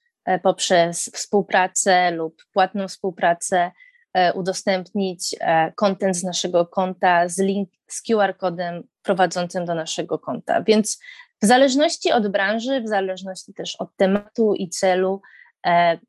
poprzez 0.43 1.11
współpracę 1.13 2.11
lub 2.11 2.35
płatną 2.53 2.87
współpracę 2.87 3.71
E, 4.15 4.33
udostępnić 4.33 5.35
kontent 5.75 6.17
z 6.17 6.23
naszego 6.23 6.65
konta 6.65 7.29
z 7.29 7.39
link 7.39 7.69
z 7.87 8.01
QR-kodem 8.01 8.83
prowadzącym 9.01 9.65
do 9.65 9.75
naszego 9.75 10.19
konta. 10.19 10.61
Więc 10.61 10.99
w 11.41 11.45
zależności 11.45 12.11
od 12.11 12.27
branży, 12.27 12.81
w 12.81 12.87
zależności 12.87 13.53
też 13.53 13.75
od 13.75 13.95
tematu 13.95 14.53
i 14.53 14.69
celu, 14.69 15.21
e, 15.65 15.99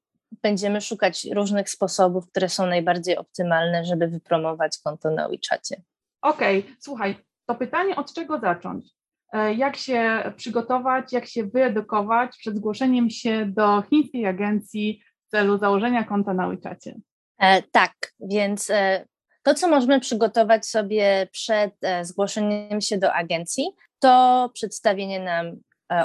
będziemy 0.43 0.81
szukać 0.81 1.27
różnych 1.35 1.71
sposobów, 1.71 2.31
które 2.31 2.49
są 2.49 2.67
najbardziej 2.67 3.17
optymalne, 3.17 3.85
żeby 3.85 4.09
wypromować 4.09 4.79
konto 4.85 5.11
na 5.11 5.29
WeChacie. 5.29 5.83
Okej, 6.23 6.59
okay. 6.59 6.77
słuchaj, 6.81 7.17
to 7.47 7.55
pytanie 7.55 7.97
od 7.97 8.13
czego 8.13 8.41
zacząć? 8.41 8.91
E, 9.33 9.55
jak 9.55 9.77
się 9.77 10.33
przygotować, 10.37 11.13
jak 11.13 11.27
się 11.27 11.47
wyedukować 11.47 12.37
przed 12.39 12.57
zgłoszeniem 12.57 13.11
się 13.11 13.47
do 13.47 13.83
chińskiej 13.83 14.27
agencji 14.27 15.03
w 15.27 15.31
celu 15.31 15.59
założenia 15.59 16.05
konta 16.05 16.35
na 16.35 16.49
WeChacie? 16.49 16.95
E, 17.39 17.63
tak, 17.63 17.93
więc 18.21 18.71
e, 18.71 19.07
to, 19.43 19.55
co 19.55 19.69
możemy 19.69 20.01
przygotować 20.01 20.67
sobie 20.67 21.29
przed 21.33 21.75
e, 21.83 22.05
zgłoszeniem 22.05 22.81
się 22.81 22.99
do 22.99 23.13
agencji, 23.13 23.67
to 23.99 24.51
przedstawienie 24.55 25.21
nam 25.21 25.57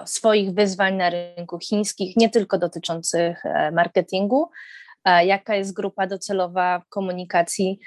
swoich 0.06 0.52
wyzwań 0.52 0.96
na 0.96 1.10
rynku 1.10 1.60
chińskich, 1.60 2.18
nie 2.18 2.30
tylko 2.30 2.58
dotyczących 2.58 3.44
marketingu, 3.72 4.50
jaka 5.06 5.56
jest 5.56 5.74
grupa 5.74 6.08
docelowa 6.08 6.82
komunikacji, 6.90 7.80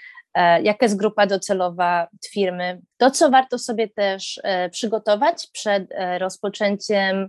jaka 0.63 0.87
jest 0.87 0.97
grupa 0.97 1.27
docelowa 1.27 2.09
firmy. 2.31 2.81
To, 2.97 3.11
co 3.11 3.31
warto 3.31 3.59
sobie 3.59 3.89
też 3.89 4.41
przygotować 4.71 5.49
przed 5.53 5.89
rozpoczęciem 6.19 7.29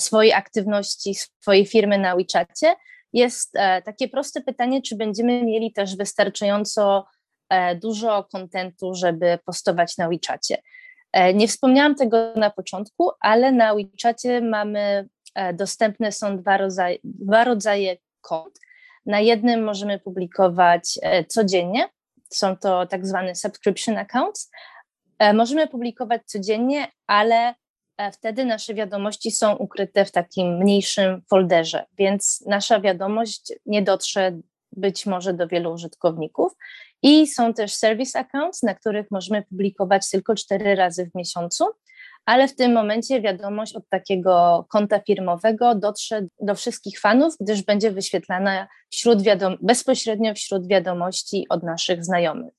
swojej 0.00 0.32
aktywności, 0.32 1.14
swojej 1.14 1.66
firmy 1.66 1.98
na 1.98 2.16
WeChacie, 2.16 2.74
jest 3.12 3.52
takie 3.84 4.08
proste 4.08 4.40
pytanie, 4.40 4.82
czy 4.82 4.96
będziemy 4.96 5.44
mieli 5.44 5.72
też 5.72 5.96
wystarczająco 5.96 7.06
dużo 7.82 8.24
kontentu, 8.32 8.94
żeby 8.94 9.38
postować 9.44 9.98
na 9.98 10.08
WeChacie. 10.08 10.56
Nie 11.34 11.48
wspomniałam 11.48 11.94
tego 11.94 12.32
na 12.36 12.50
początku, 12.50 13.10
ale 13.20 13.52
na 13.52 13.74
WeChacie 13.74 14.40
mamy 14.40 15.08
dostępne 15.54 16.12
są 16.12 16.38
dwa 16.38 16.56
rodzaje, 16.56 16.98
dwa 17.04 17.44
rodzaje 17.44 17.96
kont. 18.20 18.60
Na 19.06 19.20
jednym 19.20 19.64
możemy 19.64 19.98
publikować 19.98 20.98
e, 21.02 21.24
codziennie, 21.24 21.88
są 22.30 22.56
to 22.56 22.86
tak 22.86 23.06
zwane 23.06 23.34
subscription 23.34 23.98
accounts. 23.98 24.50
E, 25.18 25.32
możemy 25.32 25.68
publikować 25.68 26.22
codziennie, 26.26 26.86
ale 27.06 27.54
e, 27.96 28.12
wtedy 28.12 28.44
nasze 28.44 28.74
wiadomości 28.74 29.30
są 29.30 29.56
ukryte 29.56 30.04
w 30.04 30.12
takim 30.12 30.58
mniejszym 30.58 31.22
folderze, 31.30 31.84
więc 31.98 32.44
nasza 32.46 32.80
wiadomość 32.80 33.52
nie 33.66 33.82
dotrze 33.82 34.38
być 34.72 35.06
może 35.06 35.34
do 35.34 35.48
wielu 35.48 35.72
użytkowników. 35.72 36.52
I 37.02 37.26
są 37.26 37.54
też 37.54 37.74
service 37.74 38.18
accounts, 38.18 38.62
na 38.62 38.74
których 38.74 39.06
możemy 39.10 39.42
publikować 39.42 40.10
tylko 40.10 40.34
cztery 40.34 40.74
razy 40.74 41.06
w 41.06 41.14
miesiącu 41.14 41.64
ale 42.26 42.48
w 42.48 42.56
tym 42.56 42.72
momencie 42.72 43.20
wiadomość 43.20 43.76
od 43.76 43.88
takiego 43.88 44.66
konta 44.68 45.00
firmowego 45.00 45.74
dotrze 45.74 46.26
do 46.40 46.54
wszystkich 46.54 47.00
fanów, 47.00 47.34
gdyż 47.40 47.62
będzie 47.62 47.90
wyświetlana 47.90 48.68
wśród 48.92 49.22
wiadom- 49.22 49.56
bezpośrednio 49.60 50.34
wśród 50.34 50.68
wiadomości 50.68 51.46
od 51.48 51.62
naszych 51.62 52.04
znajomych. 52.04 52.54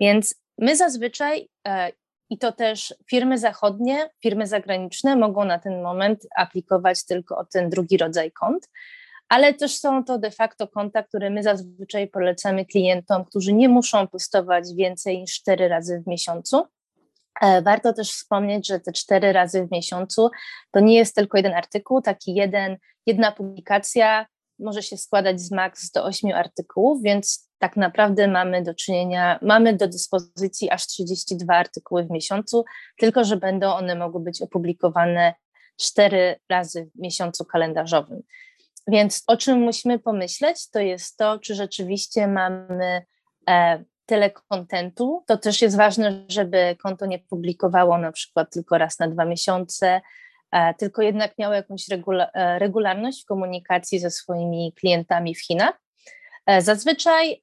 Więc 0.00 0.34
my 0.58 0.76
zazwyczaj, 0.76 1.48
e, 1.66 1.92
i 2.30 2.38
to 2.38 2.52
też 2.52 2.94
firmy 3.10 3.38
zachodnie, 3.38 4.10
firmy 4.22 4.46
zagraniczne 4.46 5.16
mogą 5.16 5.44
na 5.44 5.58
ten 5.58 5.82
moment 5.82 6.26
aplikować 6.36 7.04
tylko 7.04 7.38
o 7.38 7.44
ten 7.44 7.70
drugi 7.70 7.96
rodzaj 7.96 8.32
kont, 8.32 8.68
ale 9.28 9.54
też 9.54 9.78
są 9.78 10.04
to 10.04 10.18
de 10.18 10.30
facto 10.30 10.68
konta, 10.68 11.02
które 11.02 11.30
my 11.30 11.42
zazwyczaj 11.42 12.08
polecamy 12.08 12.66
klientom, 12.66 13.24
którzy 13.24 13.52
nie 13.52 13.68
muszą 13.68 14.08
postować 14.08 14.64
więcej 14.76 15.20
niż 15.20 15.32
cztery 15.32 15.68
razy 15.68 16.02
w 16.04 16.06
miesiącu 16.06 16.64
E, 17.40 17.62
warto 17.62 17.92
też 17.92 18.12
wspomnieć, 18.12 18.66
że 18.66 18.80
te 18.80 18.92
cztery 18.92 19.32
razy 19.32 19.66
w 19.66 19.70
miesiącu 19.70 20.30
to 20.70 20.80
nie 20.80 20.96
jest 20.96 21.14
tylko 21.14 21.36
jeden 21.36 21.54
artykuł, 21.54 22.02
taki 22.02 22.34
jeden, 22.34 22.76
jedna 23.06 23.32
publikacja 23.32 24.26
może 24.58 24.82
się 24.82 24.96
składać 24.96 25.40
z 25.40 25.50
maks 25.50 25.90
do 25.90 26.04
ośmiu 26.04 26.36
artykułów, 26.36 27.02
więc 27.02 27.50
tak 27.58 27.76
naprawdę 27.76 28.28
mamy 28.28 28.62
do 28.62 28.74
czynienia, 28.74 29.38
mamy 29.42 29.76
do 29.76 29.88
dyspozycji 29.88 30.70
aż 30.70 30.86
32 30.86 31.54
artykuły 31.54 32.04
w 32.04 32.10
miesiącu, 32.10 32.64
tylko 32.98 33.24
że 33.24 33.36
będą 33.36 33.72
one 33.72 33.94
mogły 33.94 34.20
być 34.20 34.42
opublikowane 34.42 35.34
cztery 35.76 36.40
razy 36.48 36.90
w 36.94 37.00
miesiącu 37.00 37.44
kalendarzowym. 37.44 38.22
Więc 38.88 39.24
o 39.26 39.36
czym 39.36 39.60
musimy 39.60 39.98
pomyśleć, 39.98 40.70
to 40.70 40.78
jest 40.80 41.16
to, 41.16 41.38
czy 41.38 41.54
rzeczywiście 41.54 42.26
mamy 42.26 43.02
e, 43.48 43.84
tyle 44.08 44.30
kontentu. 44.30 45.24
To 45.26 45.36
też 45.36 45.62
jest 45.62 45.76
ważne, 45.76 46.24
żeby 46.28 46.76
konto 46.82 47.06
nie 47.06 47.18
publikowało 47.18 47.98
na 47.98 48.12
przykład 48.12 48.52
tylko 48.52 48.78
raz 48.78 48.98
na 48.98 49.08
dwa 49.08 49.24
miesiące, 49.24 50.00
e, 50.52 50.74
tylko 50.74 51.02
jednak 51.02 51.38
miało 51.38 51.54
jakąś 51.54 51.88
regula 51.88 52.30
e, 52.34 52.58
regularność 52.58 53.22
w 53.22 53.26
komunikacji 53.26 53.98
ze 53.98 54.10
swoimi 54.10 54.72
klientami 54.76 55.34
w 55.34 55.42
Chinach. 55.42 55.80
E, 56.46 56.62
zazwyczaj, 56.62 57.40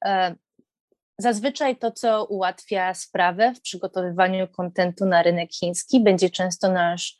zazwyczaj 1.18 1.76
to, 1.76 1.92
co 1.92 2.24
ułatwia 2.24 2.94
sprawę 2.94 3.54
w 3.54 3.60
przygotowywaniu 3.60 4.48
kontentu 4.48 5.06
na 5.06 5.22
rynek 5.22 5.52
chiński, 5.52 6.00
będzie 6.00 6.30
często 6.30 6.72
nasz 6.72 7.18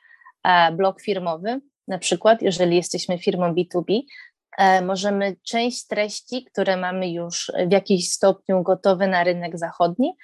blog 0.72 1.00
firmowy. 1.00 1.60
Na 1.88 1.99
przykład, 1.99 2.42
jeżeli 2.42 2.77
jesteśmy 2.77 3.18
firmą 3.18 3.55
B2B, 3.55 4.03
E, 4.57 4.83
możemy 4.83 5.37
część 5.42 5.87
treści, 5.87 6.44
które 6.44 6.77
mamy 6.77 7.12
już 7.12 7.53
w 7.68 7.72
jakiś 7.72 8.12
stopniu 8.12 8.62
gotowe 8.62 9.07
na 9.09 9.25
rynek 9.25 9.59
zachodni, 9.59 10.16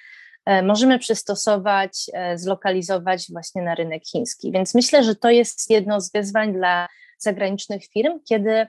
e, 0.45 0.63
możemy 0.63 0.99
przystosować, 0.99 1.91
e, 2.13 2.37
zlokalizować 2.37 3.25
właśnie 3.31 3.61
na 3.61 3.75
rynek 3.75 4.03
chiński. 4.05 4.51
Więc 4.51 4.75
myślę, 4.75 5.03
że 5.03 5.15
to 5.15 5.29
jest 5.29 5.69
jedno 5.69 6.01
z 6.01 6.11
wyzwań 6.11 6.53
dla 6.53 6.87
zagranicznych 7.17 7.85
firm, 7.85 8.19
kiedy 8.29 8.67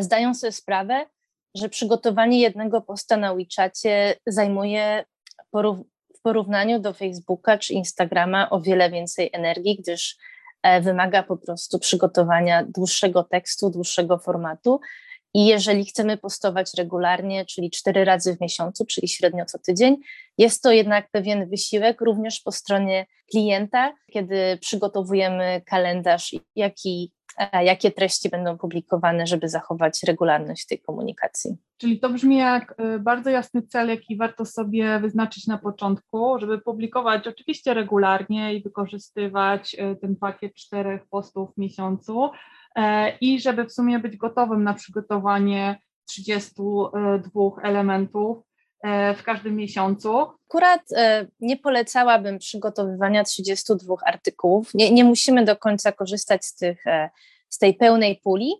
zdają 0.00 0.34
sobie 0.34 0.52
sprawę, 0.52 1.06
że 1.54 1.68
przygotowanie 1.68 2.40
jednego 2.40 2.80
posta 2.80 3.16
na 3.16 3.34
WeChacie 3.34 4.14
zajmuje 4.26 5.04
w 6.16 6.20
porównaniu 6.22 6.80
do 6.80 6.92
Facebooka 6.92 7.58
czy 7.58 7.74
Instagrama 7.74 8.50
o 8.50 8.60
wiele 8.60 8.90
więcej 8.90 9.30
energii, 9.32 9.76
gdyż 9.82 10.16
wymaga 10.82 11.22
po 11.22 11.36
prostu 11.36 11.78
przygotowania 11.78 12.64
dłuższego 12.64 13.22
tekstu, 13.24 13.70
dłuższego 13.70 14.18
formatu. 14.18 14.80
I 15.34 15.46
jeżeli 15.46 15.84
chcemy 15.84 16.16
postować 16.16 16.70
regularnie, 16.78 17.46
czyli 17.46 17.70
cztery 17.70 18.04
razy 18.04 18.36
w 18.36 18.40
miesiącu, 18.40 18.86
czyli 18.86 19.08
średnio 19.08 19.44
co 19.44 19.58
tydzień, 19.58 19.96
jest 20.38 20.62
to 20.62 20.72
jednak 20.72 21.10
pewien 21.10 21.50
wysiłek 21.50 22.00
również 22.00 22.40
po 22.40 22.52
stronie 22.52 23.06
klienta, 23.30 23.94
kiedy 24.12 24.58
przygotowujemy 24.60 25.62
kalendarz, 25.66 26.34
jaki 26.56 27.13
E, 27.13 27.13
jakie 27.52 27.90
treści 27.90 28.28
będą 28.28 28.58
publikowane, 28.58 29.26
żeby 29.26 29.48
zachować 29.48 30.02
regularność 30.02 30.66
tej 30.66 30.78
komunikacji. 30.78 31.56
Czyli 31.76 32.00
to 32.00 32.10
brzmi 32.10 32.36
jak 32.36 32.74
e, 32.78 32.98
bardzo 32.98 33.30
jasny 33.30 33.62
cel, 33.62 33.88
jaki 33.88 34.16
warto 34.16 34.44
sobie 34.44 35.00
wyznaczyć 35.00 35.46
na 35.46 35.58
początku, 35.58 36.38
żeby 36.38 36.58
publikować 36.58 37.28
oczywiście 37.28 37.74
regularnie 37.74 38.54
i 38.54 38.62
wykorzystywać 38.62 39.76
e, 39.78 39.96
ten 39.96 40.16
pakiet 40.16 40.54
czterech 40.54 41.02
postów 41.10 41.54
w 41.54 41.58
miesiącu 41.58 42.30
i 43.20 43.40
żeby 43.40 43.64
w 43.64 43.72
sumie 43.72 43.98
być 43.98 44.16
gotowym 44.16 44.64
na 44.64 44.74
przygotowanie 44.74 45.78
32 46.04 47.62
elementów 47.62 48.38
w 49.16 49.22
każdym 49.22 49.56
miesiącu. 49.56 50.26
Akurat 50.48 50.82
nie 51.40 51.56
polecałabym 51.56 52.38
przygotowywania 52.38 53.24
32 53.24 53.94
artykułów. 54.06 54.74
Nie, 54.74 54.90
nie 54.90 55.04
musimy 55.04 55.44
do 55.44 55.56
końca 55.56 55.92
korzystać 55.92 56.44
z 56.44 56.54
tych 56.54 56.84
z 57.54 57.58
tej 57.58 57.74
pełnej 57.74 58.16
puli. 58.16 58.54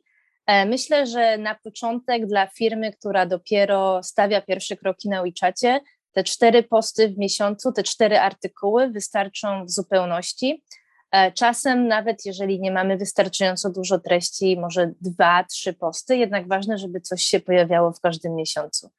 E, 0.46 0.66
myślę, 0.66 1.06
że 1.06 1.38
na 1.38 1.54
początek 1.54 2.26
dla 2.26 2.46
firmy, 2.46 2.92
która 2.92 3.26
dopiero 3.26 4.02
stawia 4.02 4.40
pierwsze 4.40 4.76
kroki 4.76 5.08
na 5.08 5.22
WeChacie, 5.22 5.80
te 6.12 6.24
cztery 6.24 6.62
posty 6.62 7.08
w 7.08 7.18
miesiącu, 7.18 7.72
te 7.72 7.82
cztery 7.82 8.18
artykuły 8.18 8.88
wystarczą 8.88 9.64
w 9.64 9.70
zupełności. 9.70 10.64
E, 11.10 11.32
czasem, 11.32 11.88
nawet 11.88 12.26
jeżeli 12.26 12.60
nie 12.60 12.70
mamy 12.70 12.96
wystarczająco 12.96 13.70
dużo 13.70 13.98
treści, 13.98 14.56
może 14.60 14.92
dwa, 15.00 15.44
trzy 15.44 15.72
posty, 15.72 16.16
jednak 16.16 16.48
ważne, 16.48 16.78
żeby 16.78 17.00
coś 17.00 17.22
się 17.22 17.40
pojawiało 17.40 17.92
w 17.92 18.00
każdym 18.00 18.34
miesiącu. 18.34 18.90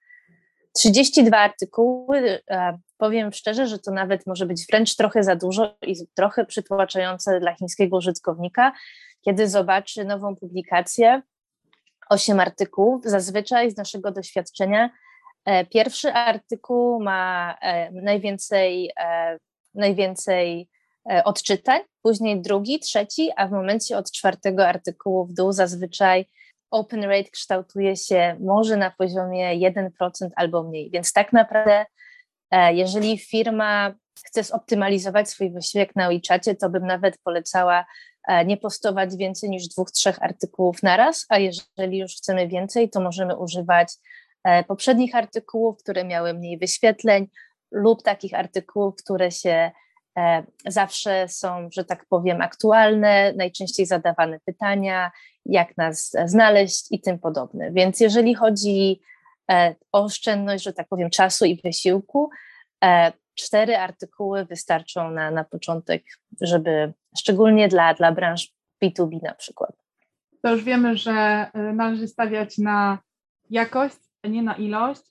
32 0.75 1.37
artykuły, 1.37 2.39
e, 2.49 2.77
powiem 2.97 3.33
szczerze, 3.33 3.67
że 3.67 3.79
to 3.79 3.91
nawet 3.91 4.27
może 4.27 4.45
być 4.45 4.65
wręcz 4.71 4.95
trochę 4.95 5.23
za 5.23 5.35
dużo 5.35 5.75
i 5.81 5.95
trochę 6.15 6.45
przytłaczające 6.45 7.39
dla 7.39 7.55
chińskiego 7.55 7.97
użytkownika, 7.97 8.73
kiedy 9.21 9.49
zobaczy 9.49 10.05
nową 10.05 10.35
publikację, 10.35 11.21
osiem 12.09 12.39
artykułów, 12.39 13.03
zazwyczaj 13.05 13.71
z 13.71 13.77
naszego 13.77 14.11
doświadczenia 14.11 14.89
e, 15.45 15.65
pierwszy 15.65 16.13
artykuł 16.13 17.03
ma 17.03 17.55
e, 17.61 17.91
najwięcej, 17.91 18.91
najwięcej 19.73 20.69
odczytań, 21.25 21.81
później 22.01 22.41
drugi, 22.41 22.79
trzeci, 22.79 23.29
a 23.35 23.47
w 23.47 23.51
momencie 23.51 23.97
od 23.97 24.11
czwartego 24.11 24.67
artykułu 24.67 25.25
w 25.25 25.33
dół 25.33 25.51
zazwyczaj 25.51 26.25
open 26.71 27.03
rate 27.03 27.29
kształtuje 27.29 27.95
się 27.95 28.37
może 28.39 28.77
na 28.77 28.91
poziomie 28.91 29.71
1% 29.71 29.89
albo 30.35 30.63
mniej. 30.63 30.91
Więc 30.91 31.13
tak 31.13 31.33
naprawdę, 31.33 31.85
jeżeli 32.71 33.17
firma 33.17 33.95
chce 34.25 34.43
zoptymalizować 34.43 35.29
swój 35.29 35.51
wysiłek 35.51 35.95
na 35.95 36.09
WeChacie, 36.09 36.55
to 36.55 36.69
bym 36.69 36.87
nawet 36.87 37.17
polecała 37.23 37.85
E, 38.27 38.45
nie 38.45 38.57
postować 38.57 39.15
więcej 39.15 39.49
niż 39.49 39.67
dwóch, 39.67 39.91
trzech 39.91 40.23
artykułów 40.23 40.83
na 40.83 40.97
raz, 40.97 41.25
a 41.29 41.37
jeżeli 41.37 41.97
już 41.97 42.15
chcemy 42.15 42.47
więcej, 42.47 42.89
to 42.89 43.01
możemy 43.01 43.37
używać 43.37 43.93
e, 44.43 44.63
poprzednich 44.63 45.15
artykułów, 45.15 45.77
które 45.77 46.03
miały 46.03 46.33
mniej 46.33 46.57
wyświetleń 46.57 47.27
lub 47.71 48.03
takich 48.03 48.33
artykułów, 48.33 48.95
które 49.03 49.31
się 49.31 49.49
e, 49.49 49.71
zawsze 50.67 51.27
są, 51.27 51.69
że 51.71 51.85
tak 51.85 52.05
powiem, 52.05 52.41
aktualne, 52.41 53.33
najczęściej 53.33 53.85
zadawane 53.85 54.39
pytania, 54.45 55.11
jak 55.45 55.77
nas 55.77 56.11
znaleźć 56.25 56.91
i 56.91 57.01
tym 57.01 57.19
podobne. 57.19 57.71
Więc 57.71 57.99
jeżeli 57.99 58.35
chodzi 58.35 59.01
o 59.91 60.03
oszczędność, 60.03 60.63
że 60.63 60.73
tak 60.73 60.87
powiem, 60.87 61.09
czasu 61.09 61.45
i 61.45 61.61
wysiłku, 61.61 62.29
cztery 63.35 63.77
artykuły 63.77 64.45
wystarczą 64.45 65.11
na, 65.11 65.31
na 65.31 65.43
początek, 65.43 66.03
żeby 66.41 66.93
szczególnie 67.17 67.67
dla, 67.67 67.93
dla 67.93 68.11
branż 68.11 68.53
B2B 68.83 69.23
na 69.23 69.33
przykład. 69.33 69.71
To 70.41 70.51
już 70.51 70.63
wiemy, 70.63 70.97
że 70.97 71.47
należy 71.73 72.07
stawiać 72.07 72.57
na 72.57 72.99
jakość, 73.49 73.97
a 74.23 74.27
nie 74.27 74.43
na 74.43 74.55
ilość. 74.55 75.01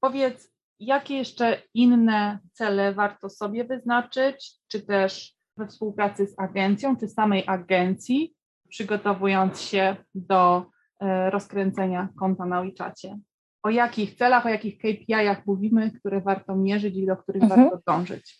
Powiedz, 0.00 0.51
Jakie 0.84 1.16
jeszcze 1.16 1.62
inne 1.74 2.38
cele 2.52 2.94
warto 2.94 3.30
sobie 3.30 3.64
wyznaczyć, 3.64 4.52
czy 4.68 4.82
też 4.82 5.34
we 5.56 5.66
współpracy 5.66 6.26
z 6.26 6.38
agencją, 6.38 6.96
czy 6.96 7.08
samej 7.08 7.44
agencji, 7.46 8.34
przygotowując 8.68 9.60
się 9.60 9.96
do 10.14 10.66
e, 11.00 11.30
rozkręcenia 11.30 12.08
konta 12.18 12.46
na 12.46 12.62
WeChacie? 12.62 13.18
O 13.62 13.70
jakich 13.70 14.14
celach, 14.14 14.46
o 14.46 14.48
jakich 14.48 14.78
KPI-ach 14.78 15.46
mówimy, 15.46 15.90
które 15.90 16.20
warto 16.20 16.56
mierzyć 16.56 16.96
i 16.96 17.06
do 17.06 17.16
których 17.16 17.42
mhm. 17.42 17.60
warto 17.60 17.78
dążyć? 17.86 18.38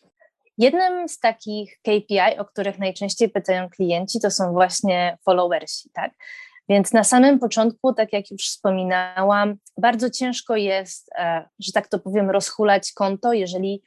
Jednym 0.59 1.09
z 1.09 1.19
takich 1.19 1.79
KPI, 1.83 2.39
o 2.39 2.45
których 2.45 2.79
najczęściej 2.79 3.29
pytają 3.29 3.69
klienci, 3.69 4.21
to 4.21 4.31
są 4.31 4.53
właśnie 4.53 5.19
followersi, 5.25 5.91
tak? 5.93 6.13
Więc 6.69 6.93
na 6.93 7.05
samym 7.05 7.39
początku, 7.39 7.93
tak 7.95 8.13
jak 8.13 8.31
już 8.31 8.43
wspominałam, 8.43 9.57
bardzo 9.79 10.11
ciężko 10.11 10.57
jest, 10.57 11.11
e, 11.19 11.49
że 11.59 11.73
tak 11.73 11.89
to 11.89 11.99
powiem, 11.99 12.31
rozhulać 12.31 12.93
konto, 12.93 13.33
jeżeli 13.33 13.83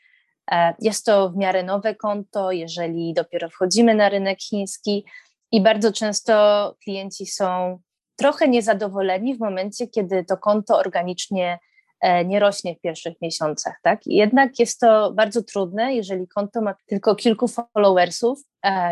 e, 0.51 0.73
jest 0.79 1.05
to 1.05 1.29
w 1.29 1.37
miarę 1.37 1.63
nowe 1.63 1.95
konto, 1.95 2.51
jeżeli 2.51 3.13
dopiero 3.13 3.49
wchodzimy 3.49 3.95
na 3.95 4.09
rynek 4.09 4.41
chiński 4.41 5.05
i 5.51 5.61
bardzo 5.61 5.93
często 5.93 6.75
klienci 6.83 7.25
są 7.25 7.79
trochę 8.15 8.47
niezadowoleni 8.47 9.35
w 9.35 9.39
momencie, 9.39 9.87
kiedy 9.87 10.25
to 10.25 10.37
konto 10.37 10.77
organicznie 10.77 11.59
e, 12.01 12.25
nie 12.25 12.39
rośnie 12.39 12.75
w 12.75 12.81
pierwszych 12.81 13.21
miesiącach. 13.21 13.79
Tak? 13.83 13.99
Jednak 14.05 14.59
jest 14.59 14.79
to 14.79 15.11
bardzo 15.11 15.43
trudne, 15.43 15.95
jeżeli 15.95 16.27
konto 16.27 16.61
ma 16.61 16.75
tylko 16.85 17.15
kilku 17.15 17.47
followersów, 17.47 18.39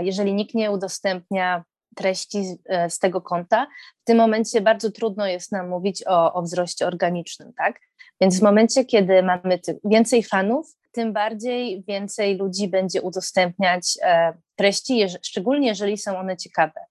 jeżeli 0.02 0.34
nikt 0.34 0.56
nie 0.56 0.72
udostępnia 0.72 1.63
treści 1.95 2.45
z, 2.45 2.58
e, 2.65 2.89
z, 2.89 2.99
tego 2.99 3.21
konta, 3.21 3.67
w 4.01 4.03
tym 4.03 4.17
momencie 4.17 4.62
bardzo 4.62 4.91
trudno 4.91 5.27
jest 5.27 5.51
nam 5.51 5.69
mówić 5.69 6.03
o, 6.08 6.34
o 6.34 6.41
wzroście 6.41 6.88
organicznym, 6.88 7.53
tak? 7.53 7.79
Więc 8.21 8.39
w 8.39 8.43
momencie, 8.43 8.86
kiedy 8.86 9.23
mamy 9.23 9.60
więcej 9.84 10.23
fanów, 10.23 10.75
tym 10.91 11.13
bardziej 11.13 11.84
więcej 11.88 12.38
ludzi 12.38 12.67
będzie 12.67 13.01
udostępniać 13.01 13.97
e, 14.01 14.34
treści, 14.56 14.97
jeż, 14.97 15.17
szczególnie 15.21 15.67
jeżeli 15.67 15.97
są 15.97 16.17
one 16.17 16.38
ciekawe. 16.38 16.86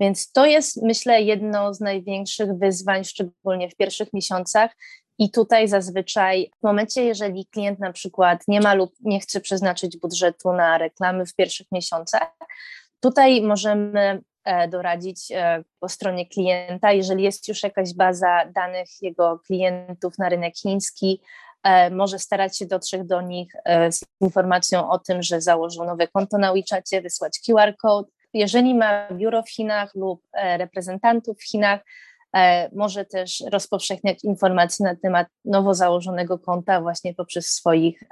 Więc 0.00 0.32
to 0.32 0.46
jest, 0.46 0.82
myślę, 0.82 1.22
jedno 1.22 1.74
z 1.74 1.80
największych 1.80 2.52
wyzwań, 2.58 3.04
szczególnie 3.04 3.70
w 3.70 3.76
pierwszych 3.76 4.12
miesiącach. 4.12 4.76
I 5.18 5.30
tutaj 5.30 5.68
zazwyczaj 5.68 6.50
w 6.60 6.62
momencie, 6.62 7.04
jeżeli 7.04 7.46
klient 7.46 7.78
na 7.78 7.92
przykład 7.92 8.40
nie 8.48 8.60
ma 8.60 8.74
lub 8.74 8.94
nie 9.00 9.20
chce 9.20 9.40
przeznaczyć 9.40 9.96
budżetu 9.96 10.52
na 10.52 10.78
reklamy 10.78 11.26
w 11.26 11.34
pierwszych 11.34 11.66
miesiącach, 11.72 12.36
tutaj 13.00 13.42
możemy 13.42 14.22
doradzić 14.68 15.32
e, 15.32 15.64
po 15.80 15.88
stronie 15.88 16.26
klienta. 16.26 16.92
Jeżeli 16.92 17.24
jest 17.24 17.48
już 17.48 17.62
jakaś 17.62 17.94
baza 17.94 18.44
danych 18.54 18.88
jego 19.02 19.38
klientów 19.38 20.18
na 20.18 20.28
rynek 20.28 20.56
chiński, 20.56 21.20
e, 21.62 21.90
może 21.90 22.18
starać 22.18 22.58
się 22.58 22.66
dotrzeć 22.66 23.04
do 23.04 23.20
nich 23.20 23.52
z 23.90 24.04
informacją 24.20 24.90
o 24.90 24.98
tym, 24.98 25.22
że 25.22 25.40
założył 25.40 25.84
nowe 25.84 26.08
konto 26.08 26.38
na 26.38 26.52
WeChacie, 26.52 27.02
wysłać 27.02 27.40
QR 27.46 27.76
code. 27.76 28.10
Jeżeli 28.34 28.74
ma 28.74 29.08
biuro 29.12 29.42
w 29.42 29.50
Chinach 29.50 29.94
lub 29.94 30.22
reprezentantów 30.58 31.38
w 31.38 31.44
Chinach, 31.44 31.80
może 32.72 33.04
też 33.04 33.44
rozpowszechniać 33.52 34.24
informacje 34.24 34.86
na 34.86 34.96
temat 34.96 35.26
nowo 35.44 35.74
założonego 35.74 36.38
konta 36.38 36.80
właśnie 36.80 37.14
poprzez 37.14 37.46
swoich 37.46 38.02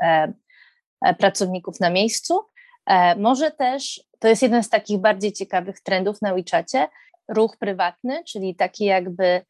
pracowników 1.18 1.80
na 1.80 1.90
miejscu. 1.90 2.40
Może 3.16 3.50
też 3.50 4.00
to 4.22 4.28
jest 4.28 4.42
jeden 4.42 4.62
z 4.62 4.68
takich 4.68 4.98
bardziej 4.98 5.32
ciekawych 5.32 5.80
trendów 5.80 6.22
na 6.22 6.34
WeChacie. 6.34 6.88
Ruch 7.28 7.56
prywatny, 7.56 8.24
czyli 8.24 8.56
taki 8.56 8.84
jakby 8.84 9.44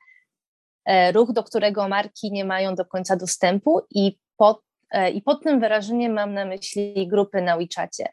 e, 0.85 1.13
ruch, 1.13 1.33
do 1.33 1.45
którego 1.45 1.89
marki 1.89 2.33
nie 2.33 2.45
mają 2.45 2.75
do 2.75 2.85
końca 2.85 3.17
dostępu 3.17 3.81
i 3.91 4.19
pod, 4.37 4.63
e, 4.91 5.11
i 5.11 5.23
pod 5.23 5.43
tym 5.43 5.61
wyrażeniem 5.61 6.13
mam 6.13 6.35
na 6.35 6.45
myśli 6.45 7.09
grupy 7.09 7.43
na 7.43 7.57
WeChacie. 7.57 8.09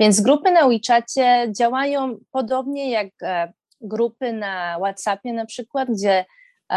Więc 0.00 0.20
grupy 0.20 0.50
na 0.50 0.68
WeChacie 0.68 1.52
działają 1.56 2.18
podobnie 2.30 2.90
jak 2.90 3.08
e, 3.22 3.52
grupy 3.80 4.32
na 4.32 4.78
WhatsAppie 4.78 5.32
na 5.32 5.46
przykład, 5.46 5.88
gdzie 5.90 6.24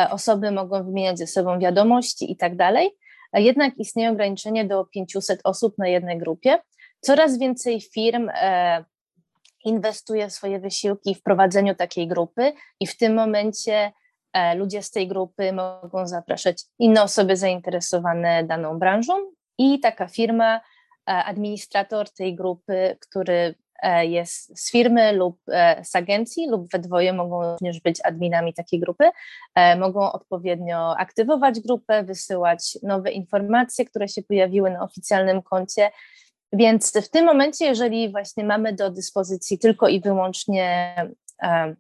osoby 0.09 0.51
mogą 0.51 0.83
wymieniać 0.83 1.17
ze 1.17 1.27
sobą 1.27 1.59
wiadomości 1.59 2.31
i 2.31 2.37
tak 2.37 2.55
dalej. 2.55 2.91
Jednak 3.33 3.77
istnieje 3.77 4.11
ograniczenie 4.11 4.65
do 4.65 4.85
500 4.85 5.39
osób 5.43 5.77
na 5.77 5.87
jednej 5.87 6.17
grupie. 6.17 6.59
Coraz 6.99 7.37
więcej 7.37 7.81
firm 7.81 8.29
inwestuje 9.63 10.29
swoje 10.29 10.59
wysiłki 10.59 11.15
w 11.15 11.23
prowadzeniu 11.23 11.75
takiej 11.75 12.07
grupy 12.07 12.53
i 12.79 12.87
w 12.87 12.97
tym 12.97 13.13
momencie 13.13 13.91
e, 14.33 14.55
ludzie 14.55 14.83
z 14.83 14.91
tej 14.91 15.07
grupy 15.07 15.53
mogą 15.53 16.07
zapraszać 16.07 16.63
inne 16.79 17.03
osoby 17.03 17.37
zainteresowane 17.37 18.43
daną 18.43 18.79
branżą 18.79 19.13
i 19.57 19.79
taka 19.79 20.07
firma, 20.07 20.55
e, 20.55 20.61
administrator 21.05 22.09
tej 22.09 22.35
grupy, 22.35 22.97
który 23.01 23.55
e, 23.81 24.05
jest 24.05 24.59
z 24.59 24.71
firmy 24.71 25.13
lub 25.13 25.39
z 25.83 25.95
agencji, 25.95 26.49
lub 26.49 26.71
we 26.71 26.79
dwoje 26.79 27.13
mogą 27.13 27.51
również 27.51 27.79
być 27.79 27.99
adminami 28.03 28.53
takiej 28.53 28.79
grupy, 28.79 29.09
mogą 29.77 30.11
odpowiednio 30.11 30.97
aktywować 30.97 31.59
grupę, 31.59 32.03
wysyłać 32.03 32.77
nowe 32.83 33.11
informacje, 33.11 33.85
które 33.85 34.07
się 34.07 34.21
pojawiły 34.21 34.71
na 34.71 34.83
oficjalnym 34.83 35.41
koncie 35.41 35.91
więc 36.53 37.05
w 37.05 37.09
tym 37.09 37.25
momencie, 37.25 37.65
jeżeli 37.65 38.11
właśnie 38.11 38.43
mamy 38.43 38.73
do 38.73 38.89
dyspozycji 38.89 39.59
tylko 39.59 39.87
i 39.87 40.01
wyłącznie 40.01 40.95
e, 41.43 41.75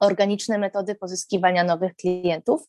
organiczne 0.00 0.58
metody 0.58 0.94
pozyskiwania 0.94 1.64
nowych 1.64 1.94
klientów, 1.94 2.68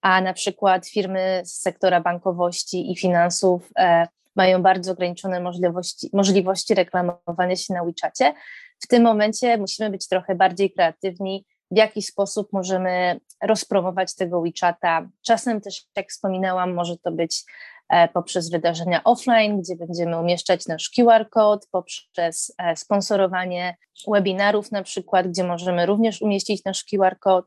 a 0.00 0.20
na 0.20 0.32
przykład 0.32 0.88
firmy 0.88 1.42
z 1.44 1.60
sektora 1.60 2.00
bankowości 2.00 2.92
i 2.92 2.96
finansów 2.96 3.70
e, 3.78 4.06
mają 4.36 4.62
bardzo 4.62 4.92
ograniczone 4.92 5.40
możliwości, 5.40 6.10
możliwości 6.12 6.74
reklamowania 6.74 7.56
się 7.56 7.74
na 7.74 7.84
WeChacie, 7.84 8.34
w 8.80 8.86
tym 8.86 9.02
momencie 9.02 9.58
musimy 9.58 9.90
być 9.90 10.08
trochę 10.08 10.34
bardziej 10.34 10.72
kreatywni, 10.72 11.44
w 11.70 11.76
jaki 11.76 12.02
sposób 12.02 12.48
możemy 12.52 13.20
rozpromować 13.42 14.14
tego 14.14 14.42
WeChata. 14.42 15.08
Czasem 15.26 15.60
też, 15.60 15.84
jak 15.96 16.08
wspominałam, 16.08 16.74
może 16.74 16.96
to 16.96 17.12
być 17.12 17.44
E, 17.88 18.08
poprzez 18.08 18.50
wydarzenia 18.50 19.04
offline, 19.04 19.60
gdzie 19.60 19.76
będziemy 19.76 20.20
umieszczać 20.20 20.66
nasz 20.66 20.90
QR 20.90 21.28
code, 21.30 21.66
poprzez 21.70 22.54
e, 22.58 22.76
sponsorowanie 22.76 23.76
webinarów 24.08 24.72
na 24.72 24.82
przykład, 24.82 25.28
gdzie 25.28 25.44
możemy 25.44 25.86
również 25.86 26.22
umieścić 26.22 26.64
nasz 26.64 26.84
QR 26.84 27.18
code 27.18 27.46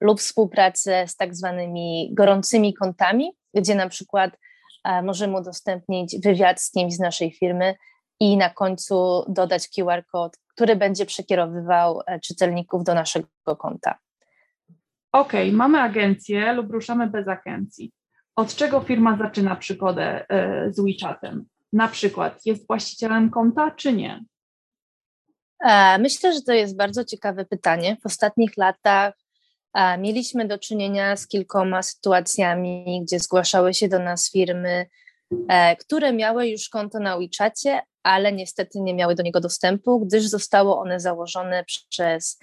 lub 0.00 0.20
współpracę 0.20 1.08
z 1.08 1.16
tak 1.16 1.34
zwanymi 1.34 2.10
gorącymi 2.14 2.74
kontami, 2.74 3.32
gdzie 3.54 3.74
na 3.74 3.88
przykład 3.88 4.38
e, 4.84 5.02
możemy 5.02 5.38
udostępnić 5.38 6.16
wywiad 6.24 6.60
z 6.60 6.70
kimś 6.70 6.94
z 6.94 7.00
naszej 7.00 7.32
firmy 7.32 7.74
i 8.20 8.36
na 8.36 8.50
końcu 8.50 9.24
dodać 9.28 9.68
QR 9.68 10.06
code, 10.12 10.38
który 10.48 10.76
będzie 10.76 11.06
przekierowywał 11.06 12.00
czytelników 12.22 12.84
do 12.84 12.94
naszego 12.94 13.56
konta. 13.58 13.98
OK, 15.12 15.32
mamy 15.52 15.80
agencję 15.80 16.52
lub 16.52 16.70
ruszamy 16.70 17.06
bez 17.06 17.28
agencji 17.28 17.92
od 18.36 18.54
czego 18.54 18.80
firma 18.80 19.18
zaczyna 19.18 19.56
przygodę 19.56 20.26
e, 20.28 20.72
z 20.72 20.80
WeChatem? 20.80 21.46
Na 21.72 21.88
przykład 21.88 22.46
jest 22.46 22.66
właścicielem 22.66 23.30
konta, 23.30 23.70
czy 23.70 23.92
nie? 23.92 24.24
E, 25.64 25.98
myślę, 25.98 26.32
że 26.32 26.42
to 26.42 26.52
jest 26.52 26.76
bardzo 26.76 27.04
ciekawe 27.04 27.44
pytanie. 27.44 27.96
W 28.02 28.06
ostatnich 28.06 28.56
latach 28.56 29.14
e, 29.74 29.98
mieliśmy 29.98 30.48
do 30.48 30.58
czynienia 30.58 31.16
z 31.16 31.28
kilkoma 31.28 31.82
sytuacjami, 31.82 33.02
gdzie 33.06 33.18
zgłaszały 33.18 33.74
się 33.74 33.88
do 33.88 33.98
nas 33.98 34.30
firmy, 34.30 34.86
które 35.80 36.12
miały 36.12 36.48
już 36.48 36.68
konto 36.68 37.00
na 37.00 37.18
WeChacie, 37.18 37.80
ale 38.06 38.32
niestety 38.32 38.80
nie 38.80 38.94
miały 38.94 39.14
do 39.14 39.22
niego 39.22 39.40
dostępu, 39.40 40.00
gdyż 40.00 40.26
zostało 40.26 40.78
one 40.78 41.00
założone 41.00 41.64
przez 41.88 42.38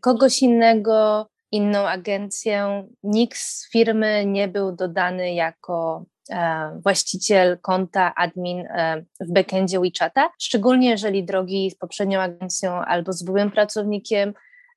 kogoś 0.00 0.42
innego, 0.42 1.26
inną 1.52 1.88
agencję. 1.88 2.86
Nikt 3.02 3.38
z 3.38 3.70
firmy 3.70 4.26
nie 4.26 4.48
był 4.48 4.72
dodany 4.72 5.34
jako 5.34 6.04
e, 6.30 6.80
właściciel 6.84 7.58
konta 7.62 8.14
admin 8.14 8.60
e, 8.60 9.04
w 9.20 9.32
backendzie 9.32 9.80
WeChata, 9.80 10.30
szczególnie 10.40 10.90
jeżeli 10.90 11.24
drogi 11.24 11.70
z 11.70 11.74
poprzednią 11.74 12.20
agencją 12.20 12.72
albo 12.72 13.12
z 13.12 13.22
byłym 13.22 13.50
pracownikiem 13.50 14.34